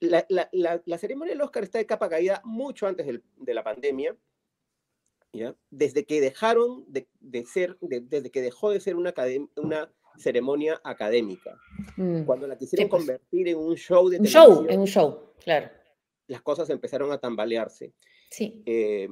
[0.00, 3.54] la, la- la- la ceremonia del Oscar está de capa caída mucho antes del- de
[3.54, 4.16] la pandemia,
[5.32, 5.54] ¿ya?
[5.70, 9.12] desde que dejaron de, de ser, de- desde que dejó de ser una,
[9.56, 11.58] una ceremonia académica.
[11.96, 12.24] Mm.
[12.24, 13.00] Cuando la quisieron pues.
[13.00, 15.70] convertir en un show de Un show, televisión, en un show, claro.
[16.28, 17.92] las cosas empezaron a tambalearse.
[18.30, 18.62] Sí.
[18.66, 19.08] Eh,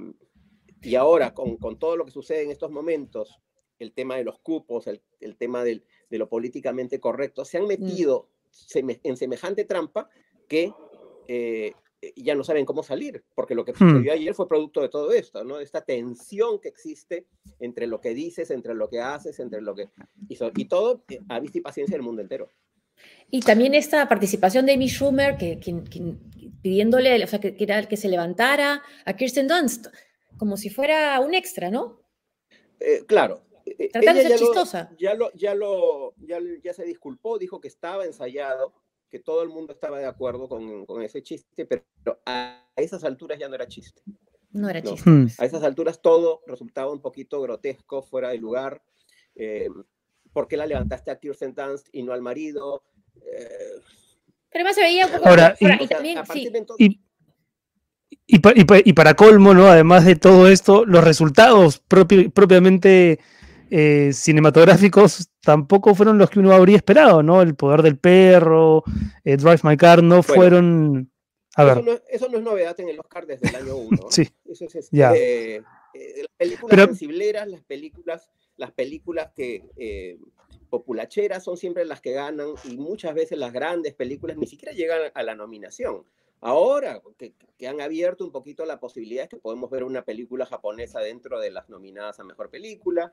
[0.87, 3.39] y ahora, con, con todo lo que sucede en estos momentos,
[3.79, 7.67] el tema de los cupos, el, el tema del- de lo políticamente correcto, se han
[7.67, 10.09] metido seme- en semejante trampa
[10.49, 10.73] que
[11.29, 11.75] eh,
[12.15, 15.43] ya no saben cómo salir, porque lo que sucedió ayer fue producto de todo esto,
[15.45, 15.57] ¿no?
[15.59, 17.27] De esta tensión que existe
[17.59, 19.89] entre lo que dices, entre lo que haces, entre lo que...
[20.29, 22.49] Y, so- y todo eh, a vista y paciencia del mundo entero.
[23.31, 26.15] Y también esta participación de Amy Schumer, que, que- que-
[26.63, 29.89] pidiéndole, o sea, que, que era el que se levantara a Kirsten Dunst,
[30.39, 32.01] como si fuera un extra, ¿no?
[32.81, 33.43] Eh, claro.
[33.65, 34.91] eh, Tratando de ser ya lo- chistosa.
[34.99, 38.75] ya lo, ya lo, ya, ya se disculpó, dijo que estaba ensayado,
[39.11, 41.85] que todo el mundo estaba de acuerdo con, con ese chiste, pero
[42.27, 44.03] a esas alturas ya no era chiste.
[44.53, 44.91] No era No.
[44.93, 45.09] chiste.
[45.11, 45.29] hmm.
[45.39, 48.83] A esas alturas todo resultaba un poquito grotesco, fuera de lugar.
[49.35, 49.69] Eh,
[50.33, 52.83] ¿Por qué la levantaste a Kirsten Dunst y no al marido?
[53.23, 53.49] Eh,
[54.51, 55.29] Pero además se veía un poco...
[55.29, 57.01] Ahora, y- y o sea, también, a sí, de entonces, Y,
[58.27, 59.67] y, pa- y pa- y para colmo, ¿no?
[59.69, 63.19] Además de todo esto, los resultados propi- propiamente
[63.71, 67.43] eh, cinematográficos tampoco fueron los que uno habría esperado, ¿no?
[67.43, 68.83] El poder del perro,
[69.25, 71.11] eh, Drive My Car, no fueron...
[71.57, 73.77] A eso, ver, no, es- eso no es novedad en el Oscar desde el año
[73.77, 73.99] 1.
[74.11, 75.13] sí, Eso es Ya.
[75.17, 75.63] eh,
[75.95, 80.19] las películas Pero- sensibleras, las películas, las películas que
[80.69, 85.01] populacheras son siempre las que ganan y muchas veces las grandes películas ni siquiera llegan
[85.15, 86.03] a la nominación.
[86.41, 90.47] Ahora que, que han abierto un poquito la posibilidad es que podemos ver una película
[90.47, 93.13] japonesa dentro de las nominadas a mejor película,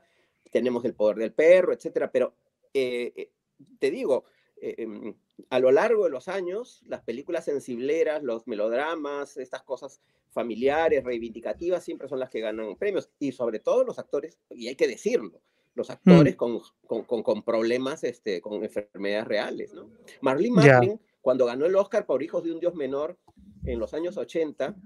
[0.50, 2.34] tenemos El poder del perro, etcétera, pero
[2.74, 3.30] eh, eh,
[3.78, 4.24] te digo,
[4.60, 5.14] eh, em,
[5.50, 10.00] a lo largo de los años, las películas sensibleras, los melodramas, estas cosas
[10.30, 13.10] familiares, reivindicativas, siempre son las que ganan premios.
[13.18, 15.40] Y sobre todo los actores, y hay que decirlo,
[15.74, 19.72] los actores con, con, con- con problemas, este, con enfermedades reales.
[19.74, 19.90] ¿no?
[20.20, 20.74] Marlene Ya.
[20.74, 23.18] Matlin, cuando ganó el Oscar por Hijos de un Dios Menor
[23.64, 24.76] en los años 80,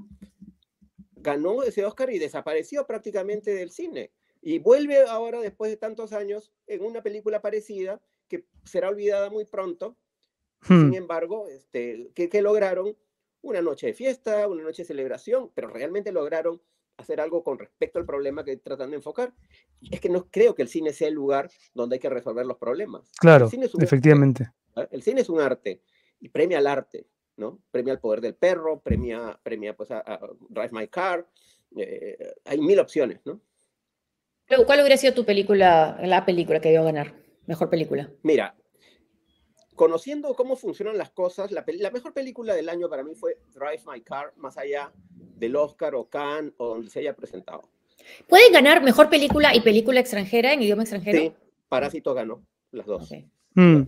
[1.16, 4.12] ganó ese Oscar y desapareció prácticamente del cine.
[4.40, 9.46] Y vuelve ahora, después de tantos años, en una película parecida que será olvidada muy
[9.46, 9.96] pronto.
[10.68, 12.96] hmm, Sin embargo, este, que, que lograron
[13.42, 16.62] una noche de fiesta, una noche de celebración, pero realmente lograron
[16.98, 19.34] hacer algo con respecto al problema que tratan de enfocar.
[19.90, 22.58] Es que no creo que el cine sea el lugar donde hay que resolver los
[22.58, 23.10] problemas.
[23.18, 24.52] claro, El cine es un arte, efectivamente.
[24.76, 24.86] ¿ah?
[24.92, 25.82] El cine es un arte
[26.20, 27.06] y premia al arte,
[27.36, 27.60] ¿no?
[27.70, 31.26] Premia al poder del perro, premia, premia pues, a, a Drive My Car.
[31.76, 33.40] eh, hay mil opciones, ¿no?
[34.48, 37.14] ¿Cuál cuál hubiera sido tu película, la película que dio a ganar?
[37.46, 38.10] Mejor película.
[38.22, 38.56] Mira,
[39.74, 44.00] conociendo cómo funcionan las cosas, la, mejor película del año para mí fue Drive My
[44.00, 44.92] Car, más allá
[45.36, 47.62] del Oscar o Cannes o donde se haya presentado.
[48.26, 51.18] ¿Pueden ganar mejor película y película extranjera en idioma extranjero?
[51.18, 51.32] Sí,
[51.68, 53.10] Parásito ganó las dos.
[53.54, 53.82] Hmm,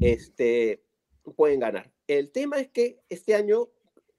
[0.00, 0.82] este,
[1.36, 1.90] pueden ganar.
[2.06, 3.68] El tema es que este año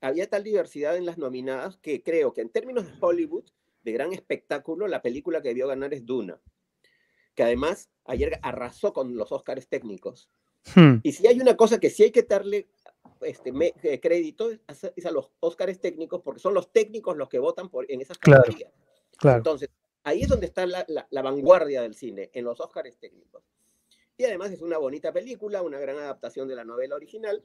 [0.02, 3.46] había tal diversidad en las nominadas que creo que en términos de Hollywood,
[3.84, 6.40] de gran espectáculo, la película que debió ganar es Duna,
[7.36, 10.30] que además ayer arrasó con los Oscars técnicos.
[10.76, 10.98] Hmm.
[11.04, 12.68] Y si hay una cosa que sí hay que darle
[13.22, 17.40] este, me- eh, crédito es a, los Oscars técnicos, porque son los técnicos los que
[17.40, 18.72] votan por, en esas categorías.
[19.18, 19.38] Claro.
[19.38, 19.70] Entonces,
[20.04, 23.44] ahí es donde está la, la- la vanguardia del cine, en los Oscars técnicos.
[24.22, 27.44] Y además es una bonita película, una gran adaptación de la novela original,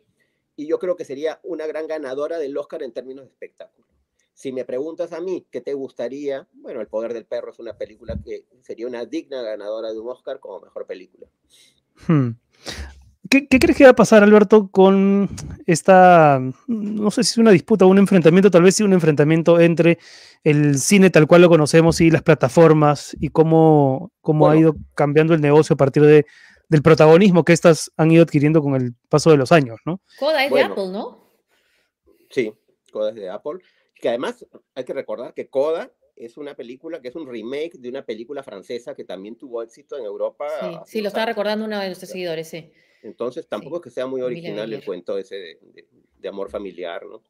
[0.56, 3.88] y yo creo que sería una gran ganadora del Oscar en términos de espectáculo.
[4.34, 7.78] Si me preguntas a mí qué te gustaría, bueno, El Poder del Perro es una
[7.78, 11.26] película que sería una digna ganadora de un Oscar como mejor película.
[12.06, 12.32] Hmm.
[13.30, 15.30] ¿Qué, qué crees que va a pasar, Alberto, con
[15.66, 19.58] esta, no sé si es una disputa o un enfrentamiento, tal vez sí un enfrentamiento
[19.58, 19.98] entre
[20.44, 24.60] el cine tal cual lo conocemos y las plataformas y cómo, cómo ha Bueno.
[24.60, 26.26] ido cambiando el negocio a partir de,
[26.68, 30.00] del protagonismo que estas han ido adquiriendo con el paso de los años, ¿no?
[30.18, 30.68] Coda es Bueno.
[30.68, 31.30] de Apple, ¿no?
[32.30, 32.52] Sí,
[32.92, 33.60] Coda es de Apple.
[33.94, 34.44] Que además
[34.74, 38.42] hay que recordar que Coda es una película que es un remake de una película
[38.42, 40.48] francesa que también tuvo éxito en Europa.
[40.60, 42.72] Sí, sí, lo estaba recordando uno de nuestros seguidores, sí.
[43.02, 45.86] Entonces tampoco Sí, es que sea muy original el cuento ese de, de-
[46.18, 47.22] de amor familiar, ¿no?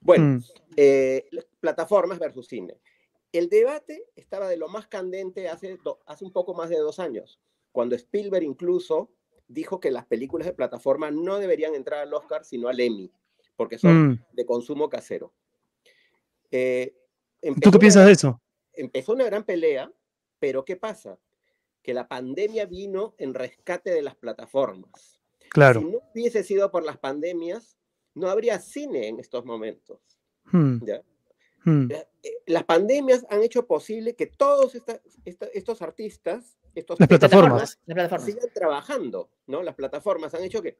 [0.00, 0.42] Bueno, Mm,
[0.76, 1.24] eh,
[1.60, 2.76] plataformas versus cine.
[3.32, 6.98] El debate estaba de lo más candente hace, do- hace un poco más de dos
[6.98, 7.40] años,
[7.72, 9.10] cuando Spielberg incluso
[9.48, 13.10] dijo que las películas de plataforma no deberían entrar al Oscar, sino al Emmy,
[13.56, 14.24] porque son mm.
[14.32, 15.32] de consumo casero.
[16.50, 16.94] Eh,
[17.40, 18.40] ¿Tú qué una piensas gran- de eso?
[18.74, 19.92] empezó una gran pelea,
[20.38, 21.18] pero ¿qué pasa?
[21.82, 25.20] Que la pandemia vino en rescate de las plataformas.
[25.50, 25.80] Claro.
[25.80, 27.76] Si no hubiese sido por las pandemias,
[28.14, 30.00] no habría cine en estos momentos.
[30.52, 31.02] Mm, ¿ya?
[31.64, 31.90] mm.
[31.90, 37.08] Eh, eh, Las pandemias han hecho posible que todos esta- esta- estos artistas, estos Las
[37.08, 37.78] plataformas.
[37.86, 38.24] La plataforma.
[38.26, 39.62] sigan trabajando, ¿no?
[39.62, 40.78] Las plataformas han hecho que,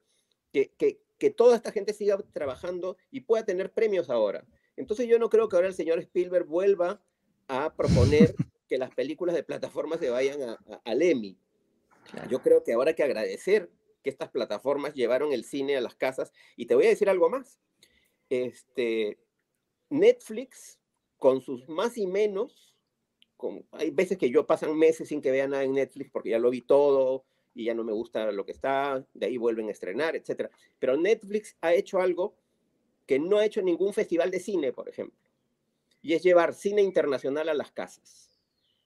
[0.52, 4.44] que, que, que toda esta gente siga trabajando y pueda tener premios ahora.
[4.76, 7.02] Entonces yo no creo que ahora el señor Spielberg vuelva
[7.48, 8.34] a proponer
[8.68, 11.36] que las películas de plataformas se vayan a- a- al Emmy.
[12.10, 12.28] Claro.
[12.30, 13.70] Yo creo que ahora hay que agradecer
[14.02, 16.32] que estas plataformas llevaron el cine a las casas.
[16.56, 17.60] Y te voy a decir algo más.
[18.30, 19.18] Este,
[19.90, 20.80] Netflix,
[21.18, 22.71] con sus más y menos,
[23.42, 26.38] con, hay veces que yo pasan meses sin que vea nada en Netflix porque ya
[26.38, 27.24] lo vi todo
[27.56, 30.48] y ya no me gusta lo que está, de ahí vuelven a estrenar, etc.
[30.78, 32.36] Pero Netflix ha hecho algo
[33.04, 35.18] que no ha hecho ningún festival de cine, por ejemplo,
[36.02, 38.30] y es llevar cine internacional a las casas.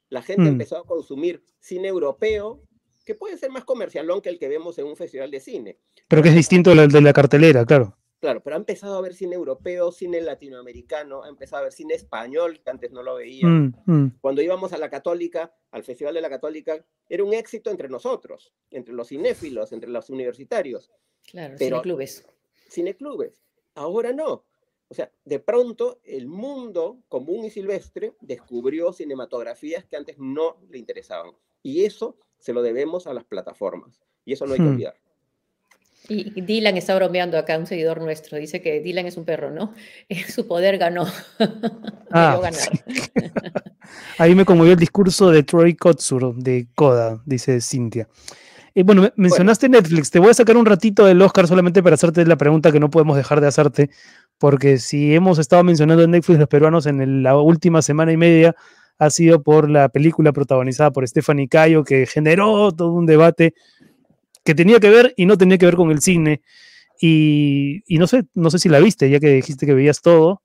[0.08, 0.54] La gente Mm.
[0.54, 2.62] empezó a consumir cine europeo,
[3.04, 5.76] que puede ser más comercialón que el que vemos en un festival de cine.
[6.08, 7.94] Pero que es distinto al de la cartelera, claro.
[8.18, 11.94] Claro, pero ha empezado a ver cine europeo, cine latinoamericano, ha empezado a ver cine
[11.94, 13.46] español, que antes no lo veía.
[13.46, 14.18] Mm, mm.
[14.20, 18.52] Cuando íbamos a la Católica, al Festival de la Católica, era un éxito entre nosotros,
[18.70, 20.90] entre los cinéfilos, entre los universitarios,
[21.30, 22.24] Claro, Pero- clubes.
[22.70, 23.42] cineclubes.
[23.74, 24.44] Ahora no.
[24.88, 30.78] O sea, de pronto el mundo común y silvestre descubrió cinematografías que antes no le
[30.78, 31.32] interesaban.
[31.62, 34.00] Y eso se lo debemos a las plataformas.
[34.24, 34.72] Y eso no hay que Hmm.
[34.74, 34.96] olvidar.
[36.08, 38.38] Y Dylan está bromeando acá, un seguidor nuestro.
[38.38, 39.74] Dice que Dylan es un perro, ¿no?
[40.28, 41.06] Su poder ganó.
[42.12, 42.60] Ah, ganar.
[44.18, 48.08] Ahí me conmovió el discurso de Troy Kotsur de Coda, dice Cintia.
[48.74, 50.10] Eh, bueno, me- mencionaste Netflix.
[50.10, 52.90] Te voy a sacar un ratito del Oscar solamente para hacerte la pregunta que no
[52.90, 53.90] podemos dejar de hacerte,
[54.38, 58.16] porque si hemos estado mencionando en Netflix los peruanos en el- la última semana y
[58.16, 58.54] media,
[58.98, 63.54] ha sido por la película protagonizada por Stephanie Cayo, que generó todo un debate
[64.46, 66.40] que tenía que ver y no tenía que ver con el cine.
[67.00, 70.42] Y, y no sé, no sé si la viste, ya que dijiste que veías todo.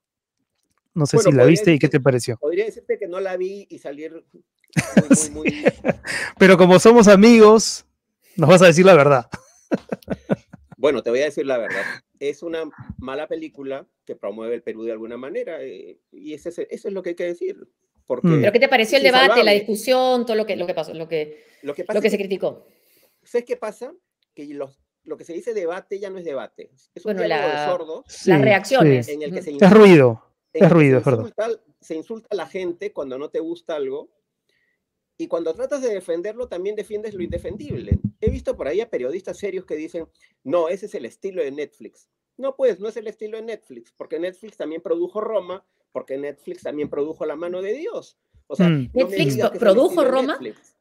[0.94, 2.36] No sé Bueno, si la viste y qué te pareció.
[2.36, 5.64] Podría decirte que no la vi y salir muy, muy, muy,
[6.38, 7.86] Pero como somos amigos,
[8.36, 9.26] nos vas a decir la verdad.
[10.76, 11.82] Bueno, te voy a decir la verdad.
[12.18, 12.64] Es una
[12.98, 16.94] mala película que promueve el Perú de alguna manera eh, y ese, es- eso es
[16.94, 17.56] lo que hay que decir.
[18.06, 18.40] Porque Mm.
[18.40, 19.54] ¿Pero qué te pareció el debate, la insalvable.
[19.60, 22.12] discusión, todo lo que, lo que pasó, lo que, lo que pasa lo que es
[22.12, 22.66] se criticó?
[23.22, 23.92] ¿Sabes qué pasa?
[24.34, 26.70] Que los, lo que se dice debate ya no es debate.
[26.94, 29.08] Es un Bueno, diálogo de la- sordos Sí, Las reacciones.
[29.08, 30.22] en el que se Es insulta, ruido.
[30.52, 33.40] en el es ruido, se es insulta- se insulta a la gente cuando no te
[33.40, 34.10] gusta algo
[35.18, 37.98] y cuando tratas de defenderlo también defiendes lo indefendible.
[38.20, 40.08] He visto por ahí a periodistas serios que dicen,
[40.44, 42.08] no, ese es el estilo de Netflix.
[42.36, 46.62] No, pues, no es el estilo de Netflix, porque Netflix también produjo Roma, porque Netflix
[46.62, 48.16] también produjo La mano de Dios.
[48.46, 48.90] O sea, Mm.
[48.94, 50.38] no ¿Netflix es produjo Roma?
[50.40, 50.76] Netflix.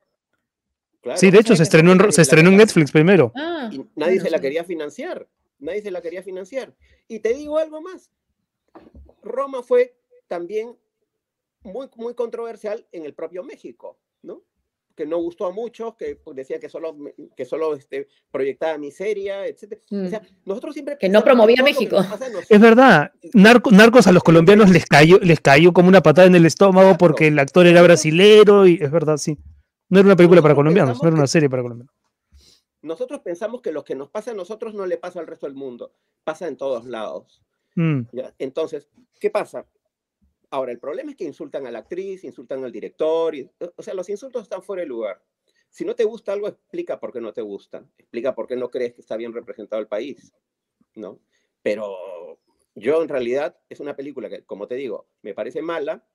[1.01, 3.31] Claro, Sí, de hecho, se estrenó, en, se estrenó en Netflix primero.
[3.35, 5.27] Ah, y nadie se la quería financiar.
[5.59, 6.73] Nadie se la quería financiar.
[7.07, 8.11] Y te digo algo más.
[9.23, 9.95] Roma fue
[10.27, 10.75] también
[11.63, 14.41] muy, muy controversial en el propio México, ¿no?
[14.95, 16.95] que no gustó a muchos, que pues, decía que solo,
[17.37, 19.79] que solo este, proyectaba miseria, etc.
[19.89, 20.25] O sea, Mm.
[20.45, 21.97] nosotros siempre Que no promovía México.
[22.49, 26.35] Es verdad, Narco- Narcos a los colombianos les cayó, les cayó como una patada en
[26.35, 27.05] el estómago Exacto.
[27.07, 29.37] porque el actor era brasilero y es verdad, sí.
[29.91, 31.93] No era una película para colombianos, no era una serie para colombianos.
[32.81, 35.55] Nosotros pensamos que lo que nos pasa a nosotros no le pasa al resto del
[35.55, 37.43] mundo, pasa en todos lados.
[37.75, 38.33] Mm, ¿ya?
[38.39, 38.87] Entonces,
[39.19, 39.67] ¿qué pasa?
[40.49, 43.93] Ahora, el problema es que insultan a la actriz, insultan al director, y- o sea,
[43.93, 45.21] los insultos están fuera de lugar.
[45.69, 48.71] Si no te gusta algo, explica por qué no te gusta, explica por qué no
[48.71, 50.33] crees que está bien representado el país,
[50.95, 51.19] ¿no?
[51.61, 52.39] Pero
[52.75, 56.05] yo en realidad es una película que, como te digo, me parece mala,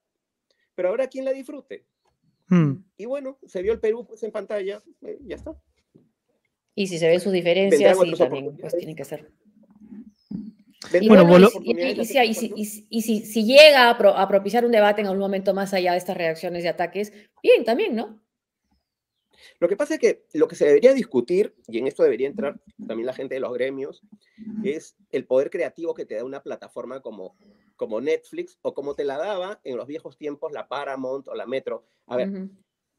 [0.74, 1.86] pero habrá quien la disfrute.
[2.48, 2.72] Mm.
[2.98, 5.54] Y bueno, se vio el Perú pues, en pantalla, eh, ya está.
[6.74, 9.30] Y si se ven sus diferencias, sí, también, pues tienen que ser.
[11.00, 13.24] Y Bueno, bueno, y volo- si- y, y si, y si- y si- y si-
[13.26, 16.16] si llega a, pro- a propiciar un debate en algún momento más allá de estas
[16.16, 18.20] reacciones y ataques, bien, también, ¿no?
[19.58, 22.60] Lo que pasa es que lo que se debería discutir, y en esto debería entrar
[22.86, 24.02] también la gente de los gremios,
[24.64, 27.36] es el poder creativo que te da una plataforma como,
[27.76, 31.46] como Netflix o como te la daba en los viejos tiempos la Paramount o la
[31.46, 31.84] Metro.
[32.06, 32.48] A ver,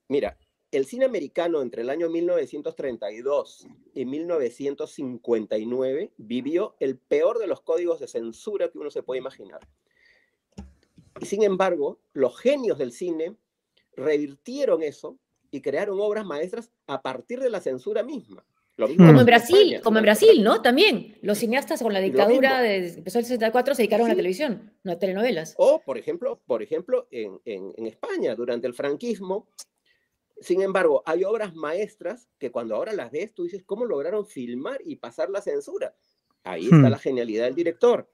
[0.08, 0.38] mira,
[0.72, 8.00] el cine americano entre el año 1932 y 1959 vivió el peor de los códigos
[8.00, 9.60] de censura que uno se puede imaginar.
[11.20, 13.36] Y sin embargo, los genios del cine
[13.96, 15.18] revirtieron eso
[15.52, 18.46] y crearon obras maestras a partir de la censura misma.
[18.76, 19.08] Lo mismo Mm.
[19.08, 20.06] Como en Brasil, España, como en ¿no?
[20.06, 20.62] Brasil, ¿no?
[20.62, 21.18] También.
[21.24, 22.64] Los cineastas con la dictadura, mismo.
[22.64, 25.56] de, empezó el 64, se dedicaron a la televisión, no a telenovelas.
[25.58, 29.48] O, por ejemplo, por ejemplo en, en- en España, durante el franquismo,
[30.40, 34.80] sin embargo, hay obras maestras que cuando ahora las ves, tú dices, ¿cómo lograron filmar
[34.86, 35.96] y pasar la censura?
[36.44, 36.90] Ahí está Hmm.
[36.92, 38.08] la genialidad del director.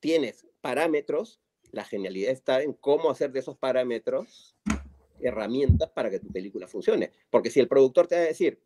[0.00, 1.40] Tienes parámetros,
[1.72, 4.54] la genialidad está en cómo hacer de esos parámetros
[5.28, 7.10] herramientas para que tu película funcione.
[7.30, 8.60] Porque si el productor te va a decir,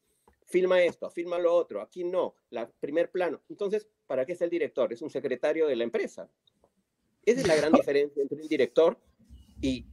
[0.47, 4.51] filma esto, filma lo otro, aquí no, la primer plano, entonces, ¿para qué es el
[4.51, 4.93] director?
[4.93, 6.29] Es un secretario de la empresa.
[7.25, 8.99] Esa es la gran diferencia entre un director
[9.61, 9.85] y,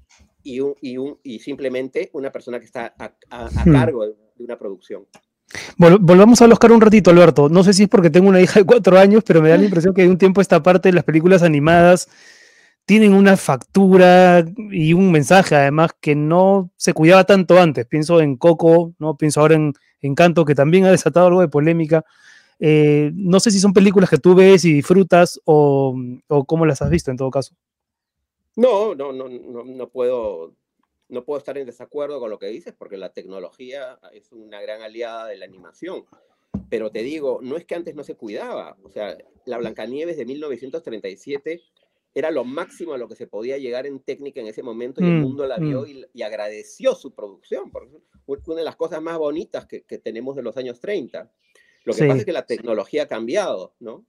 [0.43, 3.71] y, un, y, un, y simplemente una persona que está a, a- a Hmm.
[3.73, 5.05] cargo de, de una producción.
[5.77, 7.49] Vol- volvamos al Oscar un ratito, Alberto.
[7.49, 9.63] No sé si es porque tengo una hija de cuatro años, pero me da la
[9.65, 12.07] impresión que de un tiempo a esta parte las películas animadas
[12.85, 17.85] tienen una factura y un mensaje, además, que no se cuidaba tanto antes.
[17.87, 19.17] Pienso en Coco, ¿no?
[19.17, 22.05] Pienso ahora en Encanto, que también ha desatado algo de polémica.
[22.59, 25.95] Eh, no sé si son películas que tú ves y disfrutas o,
[26.47, 27.55] cómo las has visto en todo caso.
[28.55, 30.53] No, no, no, no, no puedo,
[31.09, 34.83] no puedo estar en desacuerdo con lo que dices porque la tecnología es una gran
[34.83, 36.05] aliada de la animación.
[36.69, 38.77] Pero te digo, no es que antes no se cuidaba.
[38.83, 41.61] O sea, la Blancanieves de 1937
[42.15, 45.09] era lo máximo a lo que se podía llegar en técnica en ese momento y
[45.09, 45.87] el Mm, mundo la vio mm.
[45.87, 47.69] y, y agradeció su producción.
[47.71, 47.97] Porque
[48.41, 51.31] es una de las cosas más bonitas que, que tenemos de los años 30.
[51.83, 52.07] Lo que Sí.
[52.07, 54.07] pasa es que la tecnología ha cambiado, ¿no?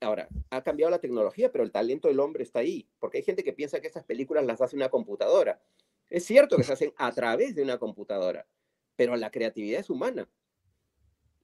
[0.00, 3.44] Ahora, ha cambiado la tecnología, pero el talento del hombre está ahí, porque hay gente
[3.44, 5.62] que piensa que estas películas las hace una computadora.
[6.10, 8.46] Es cierto que se hacen a través de una computadora,
[8.96, 10.28] pero la creatividad es humana.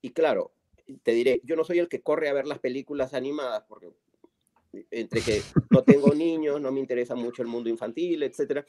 [0.00, 0.52] Y claro,
[1.02, 3.92] te diré, yo no soy el que corre a ver las películas animadas, porque
[4.90, 8.64] entre que no tengo niños, no me interesa mucho el mundo infantil, etcétera.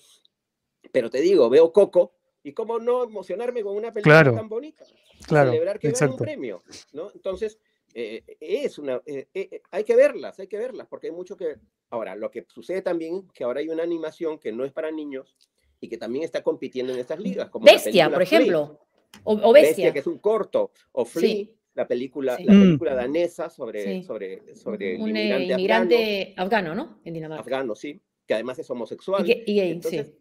[0.91, 4.36] Pero te digo, veo Coco y cómo no emocionarme con una película Claro.
[4.36, 4.86] tan bonita.
[5.28, 7.12] Claro, celebrar que ganan un premio, ¿no?
[7.14, 7.58] Entonces,
[7.93, 11.56] eh, es una, eh, eh, hay que verlas, hay que verlas, porque hay mucho que...
[11.89, 15.38] Ahora, lo que sucede también, que ahora hay una animación que no es para niños
[15.80, 17.49] y que también está compitiendo en estas ligas.
[17.49, 18.80] Como Bestia, por Flea, ejemplo.
[19.24, 19.93] O, o Bestia, Bestia.
[19.93, 21.56] que es un corto, o Flea, Sí.
[21.76, 22.43] La película, Sí.
[22.43, 22.61] la Mm.
[22.61, 24.03] película danesa sobre, Sí.
[24.03, 26.82] sobre, sobre el un eh, inmigrante, inmigrante afgano, ¿no?
[26.84, 27.41] En afgano, Dinamarca.
[27.41, 29.24] afgano, sí, que además es Y, homosexual.
[29.26, 30.13] que- y gay, Entonces, sí.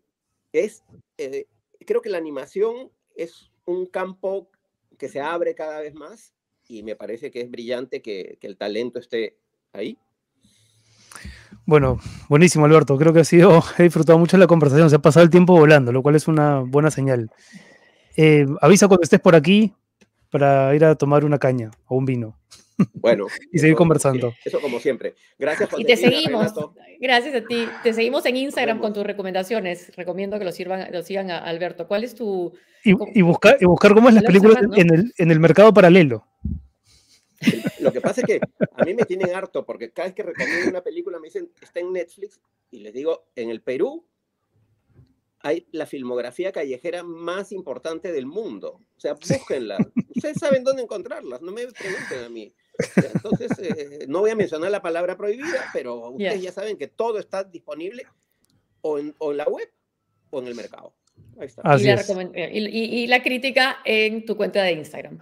[0.52, 0.82] es,
[1.18, 1.46] eh,
[1.86, 4.48] creo que la animación es un campo
[4.98, 6.34] que se abre cada vez más
[6.68, 9.36] y me parece que es brillante que, que el talento esté
[9.72, 9.98] ahí.
[11.66, 12.96] Bueno, buenísimo, Alberto.
[12.98, 14.90] Creo que ha sido, he disfrutado mucho la conversación.
[14.90, 17.30] Se ha pasado el tiempo volando, lo cual es una buena señal.
[18.16, 19.72] Eh, avisa cuando estés por aquí
[20.32, 22.40] para ir a tomar una caña o un vino
[22.94, 23.26] Bueno.
[23.52, 24.34] y seguir eso como conversando.
[24.44, 25.14] Eso como siempre.
[25.38, 26.40] Gracias, Y te seguimos.
[26.40, 26.74] Renato.
[26.98, 27.68] Gracias a ti.
[27.82, 29.94] Te seguimos en Instagram con tus recomendaciones.
[29.94, 31.86] Recomiendo que lo, sirvan, lo sigan a Alberto.
[31.86, 32.52] ¿Cuál es tu...?
[32.82, 36.26] Y, buscar, y buscar cómo es las películas en, el, en el mercado paralelo.
[37.80, 38.40] Lo que pasa es que
[38.76, 41.80] a mí me tienen harto porque cada vez que recomiendo una película me dicen, está
[41.80, 44.04] en Netflix y les digo, en el Perú
[45.42, 48.80] hay la filmografía callejera más importante del mundo.
[48.96, 49.76] O sea, búsquenla.
[50.14, 52.52] Ustedes saben dónde encontrarlas, no me pregunten a mí.
[53.14, 56.40] Entonces, eh, no voy a mencionar la palabra prohibida, pero ustedes Ya.
[56.50, 58.06] ya saben que todo está disponible
[58.80, 59.68] o en, o en la web
[60.30, 60.94] o en el mercado.
[61.38, 61.62] Ahí está.
[61.62, 62.08] Así y, la es.
[62.10, 65.18] eh, y- y- y la crítica en tu cuenta de Instagram.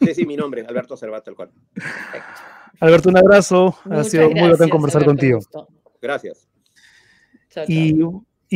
[0.00, 1.50] Sí, sí, mi nombre, Alberto Cervato, el cual.
[1.72, 2.40] Perfecto.
[2.80, 3.76] Alberto, un abrazo.
[3.84, 5.36] ha Muchas sido muy bacán gracias, conversar Alberto, contigo.
[5.38, 5.68] gusto.
[6.02, 6.48] Gracias.
[7.50, 7.66] Chao, chao.
[7.68, 8.02] Y,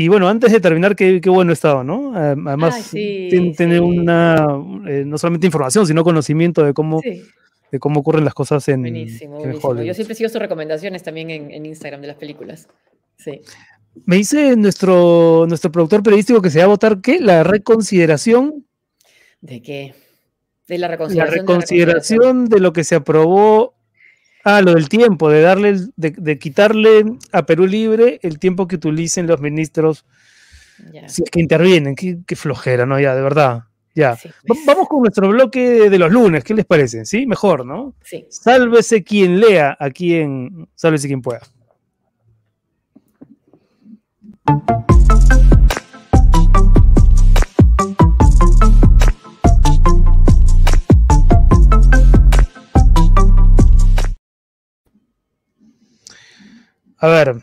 [0.00, 2.14] y bueno, antes de terminar, qué, qué bueno estado, ¿no?
[2.14, 2.82] Además, Ay,
[3.30, 3.64] sí, sí.
[3.78, 4.46] una,
[4.86, 7.24] eh, no solamente información, sino conocimiento de cómo, Sí,
[7.72, 9.82] de cómo ocurren las cosas en, buenísimo, en buenísimo.
[9.82, 12.68] Yo siempre sigo sus recomendaciones también en, en Instagram de las películas.
[13.16, 13.40] Sí.
[14.04, 17.18] Me dice nuestro, nuestro productor periodístico que se va a votar, ¿qué?
[17.18, 18.64] La reconsideración,
[19.40, 19.94] ¿De qué?
[20.68, 21.30] De la la reconsideración.
[21.30, 23.74] de la reconsideración de lo que se aprobó,
[24.44, 28.76] ah, lo del tiempo, de darle, de, de quitarle a Perú Libre el tiempo que
[28.76, 30.04] utilicen los ministros
[30.92, 31.08] Ya.
[31.08, 31.94] si es que intervienen.
[31.94, 32.98] Qué, qué flojera, ¿no?
[33.00, 33.64] Ya, de verdad.
[33.94, 34.14] Ya.
[34.16, 34.60] Sí, pues.
[34.64, 37.04] Vamos con nuestro bloque de los lunes, ¿qué les parece?
[37.04, 37.26] ¿Sí?
[37.26, 37.94] Mejor, ¿no?
[38.04, 38.26] Sí.
[38.30, 41.40] Sálvese quien lea aquí en Sálvese quien pueda.
[56.98, 57.36] A ver,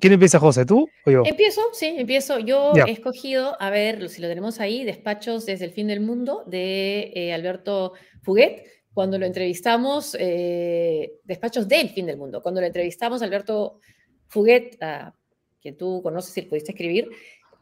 [0.00, 0.64] ¿quién empieza, José?
[0.64, 1.22] ¿Tú o yo?
[1.24, 2.38] Empiezo, sí, empiezo.
[2.38, 6.44] Yo he escogido, a ver si lo tenemos ahí, Despachos desde el fin del mundo
[6.46, 7.92] de eh, Alberto
[8.22, 8.64] Fuguet.
[8.92, 13.80] Cuando lo entrevistamos, eh, Despachos del fin del mundo, cuando lo entrevistamos, Alberto
[14.26, 15.14] Fuguet, a
[15.60, 17.08] quien tú conoces y pudiste escribir,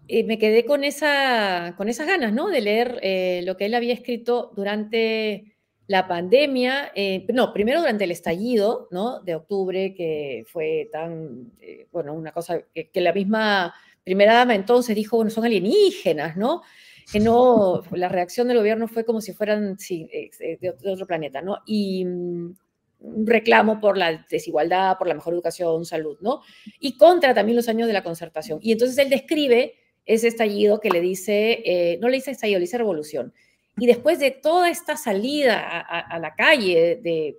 [0.07, 2.49] eh, me quedé con, esa, con esas ganas, ¿no?
[2.49, 5.58] De leer eh, lo que él había escrito durante
[5.89, 9.21] la pandemia, eh, no, primero durante el estallido, ¿no?
[9.21, 13.75] De octubre, que fue tan, eh, bueno, una cosa que, que la misma
[14.05, 16.63] primera dama entonces dijo, bueno, son alienígenas, ¿no?
[17.11, 21.07] Que no, la reacción del gobierno fue como si fueran, sí, eh, de, de otro
[21.07, 21.59] planeta, ¿no?
[21.67, 22.55] Y mm,
[23.01, 26.43] un reclamo por la desigualdad, por la mejor educación, salud, ¿no?
[26.81, 28.59] Y contra también los años de la concertación.
[28.63, 29.75] Y entonces él describe
[30.05, 33.33] ese estallido que le dice, eh, no le dice estallido, le dice revolución.
[33.81, 37.37] Y después de toda esta salida a, a- a la calle de,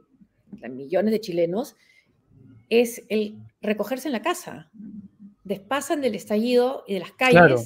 [0.52, 1.76] de millones de chilenos,
[2.70, 4.70] es el recogerse en la casa.
[5.44, 7.62] Despasan del estallido y de las calles Claro.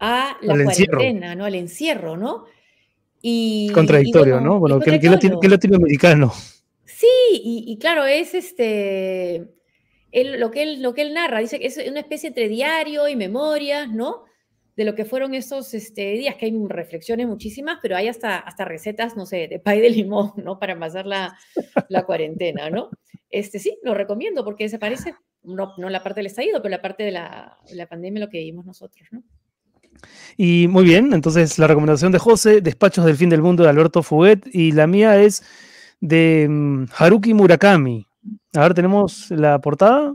[0.00, 0.98] a la Al encierro.
[0.98, 1.44] cuarentena, ¿no?
[1.44, 2.44] Al encierro, ¿no?
[3.22, 4.56] Y, y Contradictorio, bueno, ¿no?
[4.56, 6.32] y Bueno, que, que, latinoamericano.
[6.84, 9.48] Sí, y, y claro, es este,
[10.12, 13.08] él- lo, que él, lo que él narra, dice que es una especie entre diario
[13.08, 14.24] y memorias, ¿no?
[14.76, 18.64] De lo que fueron estos este, días, que hay reflexiones muchísimas, pero hay hasta, hasta
[18.64, 20.58] recetas, no sé, de pay de limón, ¿no?
[20.58, 21.36] Para pasar la,
[21.88, 22.90] la cuarentena, ¿no?
[23.30, 26.82] Este, sí, lo recomiendo porque se parece, no, no la parte del estallido, pero la
[26.82, 29.22] parte de la, la pandemia, lo que vivimos nosotros, ¿no?
[30.36, 34.02] Y muy bien, entonces la recomendación de José, Despachos del fin del mundo de Alberto
[34.02, 35.42] Fuguet, y la mía es
[36.00, 38.06] de mm, Haruki Murakami.
[38.54, 40.14] A ver, tenemos la portada.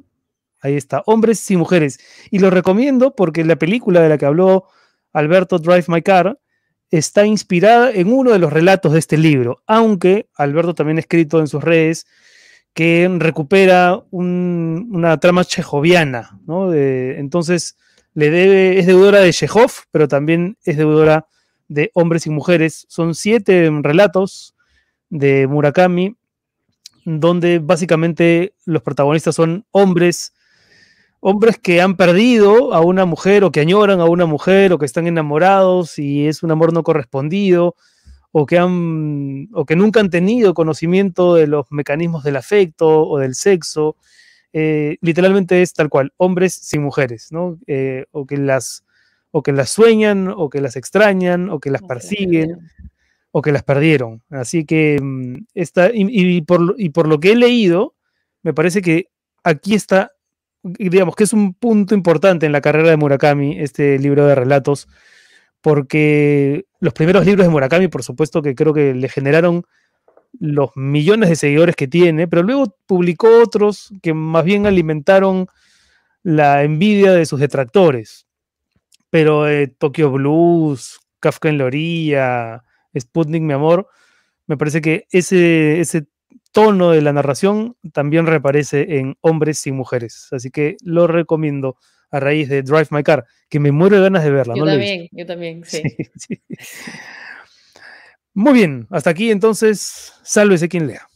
[0.62, 2.00] Ahí está, Hombres y Mujeres.
[2.30, 4.66] Y lo recomiendo porque la película de la que habló
[5.12, 6.40] Alberto Drive My Car
[6.92, 11.40] está inspirada en uno de los relatos de este libro, aunque Alberto también ha escrito
[11.40, 12.06] en sus redes
[12.74, 16.40] que recupera un- una trama chejoviana,
[17.18, 17.78] entonces,
[18.14, 21.28] le debe, es deudora de Chekhov, pero también es deudora
[21.70, 22.86] de hombres y mujeres.
[22.90, 24.54] Son siete relatos
[25.10, 26.18] de Murakami,
[27.06, 30.34] donde básicamente los protagonistas son hombres,
[31.22, 34.86] hombres que han perdido a una mujer o que añoran a una mujer o que
[34.86, 37.76] están enamorados y es un amor no correspondido
[38.34, 43.18] o que han o que nunca han tenido conocimiento de los mecanismos del afecto o
[43.20, 43.96] del sexo
[44.54, 47.58] eh, literalmente es tal cual, hombres sin mujeres, ¿no?
[47.68, 48.84] Eh, o que las
[49.32, 52.70] o que las sueñan, o que las extrañan, o que las persiguen,
[53.32, 54.22] o que las perdieron.
[54.30, 56.04] Así que mm, esta, y,
[56.38, 57.96] y por, lo- y por lo que he leído,
[58.44, 59.08] me parece que
[59.42, 60.12] aquí está,
[60.64, 64.88] digamos que es un punto importante en la carrera de Murakami, este libro de relatos,
[65.62, 69.64] porque los primeros libros de Murakami, por supuesto que creo que le generaron
[70.40, 75.48] los millones de seguidores que tiene, pero luego publicó otros que más bien alimentaron
[76.24, 78.28] la envidia de sus detractores.
[79.10, 82.64] Pero eh, Tokyo Blues, Kafka en la orilla,
[82.98, 83.88] Sputnik, mi amor,
[84.48, 86.08] me parece que ese, ese
[86.52, 90.28] tono de la narración también reaparece en Hombres y Mujeres.
[90.32, 91.78] Así que lo recomiendo
[92.12, 94.56] a raíz de Drive My Car, que me muero de ganas de verla.
[94.56, 95.82] Yo no también, yo también, sí.
[95.88, 96.42] Sí, sí.
[98.34, 101.08] Muy bien, hasta aquí entonces, sálvese quien lea.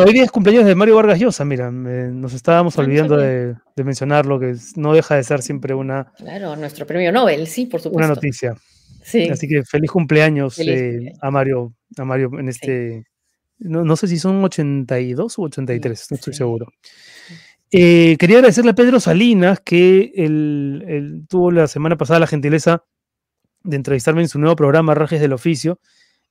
[0.00, 3.54] Bueno, hoy día es cumpleaños de Mario Vargas Llosa, mira, nos estábamos Ah, olvidando de,
[3.76, 7.80] de mencionarlo, que no deja de ser siempre una, Claro, nuestro premio Nobel, sí, por
[7.80, 8.14] una supuesto.
[8.14, 8.54] noticia.
[9.02, 9.28] Sí.
[9.28, 11.18] Así que feliz cumpleaños, Feliz eh, cumpleaños.
[11.22, 13.04] a Mario, a Mario en este.
[13.58, 16.72] No, no sé si son 82 o 83, no, estoy seguro.
[17.70, 22.84] Eh, quería agradecerle a Pedro Salinas que él, él tuvo la semana pasada la gentileza
[23.64, 25.78] de entrevistarme en su nuevo programa Rajes del Oficio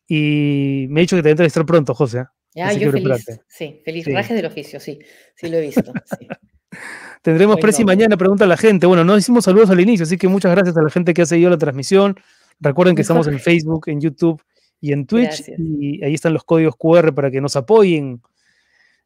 [0.08, 2.26] y me ha dicho que te va a entrevistar pronto, José.
[2.54, 3.04] Ya, Así yo feliz.
[3.04, 3.42] prepárate.
[3.48, 4.06] Sí, feliz.
[4.06, 4.14] Sí.
[4.14, 5.00] Rajes del oficio, sí.
[5.36, 5.94] Sí, lo he visto.
[6.20, 6.28] sí.
[7.22, 7.96] Tendremos presi noble.
[7.96, 8.86] mañana, pregunta la gente.
[8.86, 11.26] Bueno, no hicimos saludos al inicio, así que muchas gracias a la gente que ha
[11.26, 12.16] seguido la transmisión.
[12.60, 13.40] Recuerden que estamos en.
[13.40, 14.42] Facebook, en YouTube
[14.80, 15.28] y en Twitch.
[15.28, 15.60] Gracias.
[15.60, 18.22] Y ahí están los códigos QR para que nos apoyen,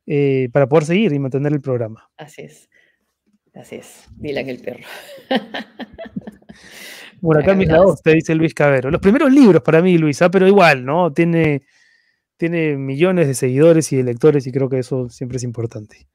[0.05, 2.09] eh, para poder seguir y mantener el programa.
[2.17, 2.69] Así es.
[3.53, 4.05] Así es.
[4.17, 4.83] Dylan el perro.
[7.23, 7.69] Bueno, acá mis
[8.03, 8.91] te dice Luis Cabero.
[8.91, 11.13] Los primeros libros para mí, Luisa, pero igual, ¿no?
[11.13, 11.61] Tiene,
[12.49, 16.07] tiene millones de seguidores y de lectores y creo que eso siempre es importante.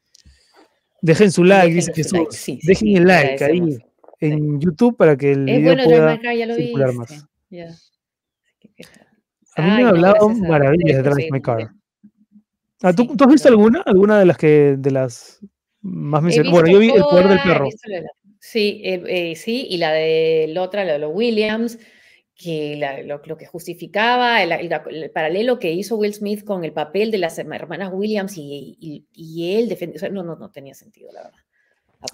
[1.00, 2.12] Dejen su like, dice Jesús.
[2.12, 3.78] like, sí, sí, Dejen sí, el like ahí
[4.20, 7.12] en YouTube para que el Es video bueno, pueda ya lo circular más.
[9.56, 11.70] A mí me han hablado maravillas de Drive My Car.
[12.82, 13.56] Ah, ¿tú, Sí, tú has visto claro.
[13.58, 13.82] alguna?
[13.86, 15.40] ¿Alguna de las que de las
[15.80, 16.52] más mencionadas?
[16.52, 17.68] Bueno, yo vi El Poder del Perro.
[17.86, 18.02] la-
[18.40, 21.78] Sí, eh, eh, sí, y la de la otra, la de los Williams,
[22.38, 26.64] que la- lo, lo que justificaba, el, el- el paralelo que hizo Will Smith con
[26.64, 30.36] el papel de las hermanas Williams y, y- y él defendió, o sea, no, no,
[30.36, 31.38] no tenía sentido, la verdad.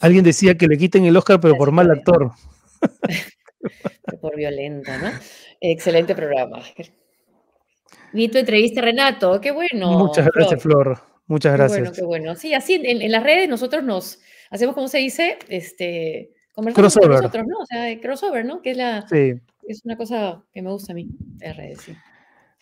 [0.00, 2.32] Alguien decía que le quiten el Oscar, pero por mal actor.
[4.20, 5.10] Por violenta, ¿no?
[5.60, 6.62] Excelente programa.
[8.12, 9.98] Vi tu entrevista, Renato, qué bueno.
[9.98, 10.98] Muchas gracias, Flor.
[11.26, 11.80] Muchas Qué gracias.
[11.80, 12.34] bueno, qué bueno.
[12.36, 14.20] Sí, así en, en las redes nosotros nos
[14.50, 15.38] hacemos, ¿cómo se dice?
[15.48, 17.16] Este, conversamos Crossover.
[17.22, 17.58] nosotros, ¿no?
[17.58, 18.60] O sea, crossover, ¿no?
[18.62, 19.32] Que es, la, Sí.
[19.66, 21.08] Es una cosa que me gusta a mí,
[21.38, 21.94] redes, sí.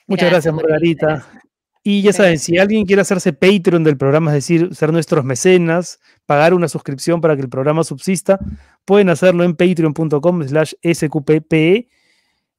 [0.07, 1.07] Muchas gracias, Margarita.
[1.07, 1.43] gracias.
[1.85, 5.99] Y ya saben, si alguien quiere hacerse Patreon del programa, es decir, ser nuestros mecenas,
[6.27, 8.39] pagar una suscripción para que el programa subsista,
[8.85, 11.89] pueden hacerlo en patreon.com slash sqppe.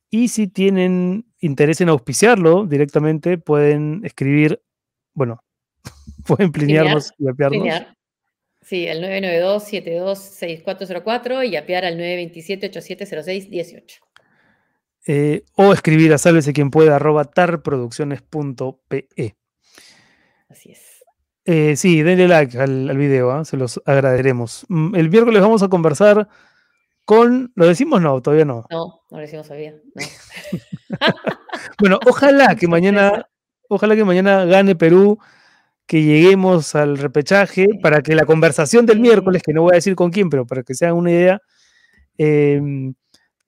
[0.09, 4.61] Y si tienen interés en auspiciarlo directamente, pueden escribir,
[5.13, 5.41] bueno,
[6.27, 7.59] pueden plinearnos y apiarnos.
[7.59, 7.95] Linear.
[8.61, 14.01] Sí, al 992-726404 y apiar al 927-8706-18.
[15.05, 19.35] Eh, o escribir a sálvese quien pueda arroba tarproducciones.pe.
[20.49, 21.03] Así es.
[21.45, 23.43] Eh, sí, denle like al, al video, ¿ah?
[23.43, 24.65] se los agradeceremos.
[24.69, 26.29] Mm, El miércoles vamos a conversar
[27.05, 27.51] con.
[27.55, 28.01] ¿Lo decimos?
[28.01, 28.65] No, todavía no.
[28.69, 29.73] No, no lo decimos todavía.
[29.73, 30.05] No.
[31.79, 33.27] Bueno, ojalá que mañana,
[33.67, 35.17] ojalá que mañana gane Perú,
[35.85, 39.95] que lleguemos al repechaje para que la conversación del miércoles, que no voy a decir
[39.95, 41.41] con quién, pero para que se hagan una idea,
[42.17, 42.61] eh,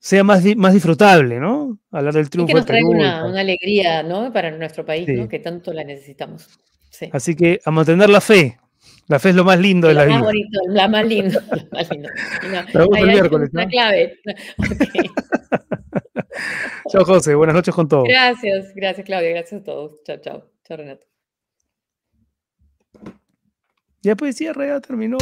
[0.05, 1.79] sea más, más disfrutable, ¿no?
[1.89, 4.31] Hablar del Y triunfo que nos de traiga y una, una alegría, ¿no?
[4.31, 5.13] Para nuestro país, Sí.
[5.13, 5.27] ¿no?
[5.27, 6.47] Que tanto la necesitamos.
[6.91, 7.09] Sí.
[7.11, 8.59] Así que a mantener la fe.
[9.07, 10.25] La fe es lo más lindo de la Lo más vida.
[10.27, 11.39] bonito, la más lindo.
[11.71, 13.01] La más.
[13.01, 14.19] Y vemos el clave.
[16.91, 17.33] Chao, José.
[17.33, 18.07] Buenas noches con todos.
[18.07, 19.31] Gracias, gracias, Claudia.
[19.31, 20.03] Gracias a todos.
[20.03, 20.51] Chao, chao.
[20.67, 21.07] Chao, Renato.
[24.03, 25.17] Ya pues cierre, ya terminó.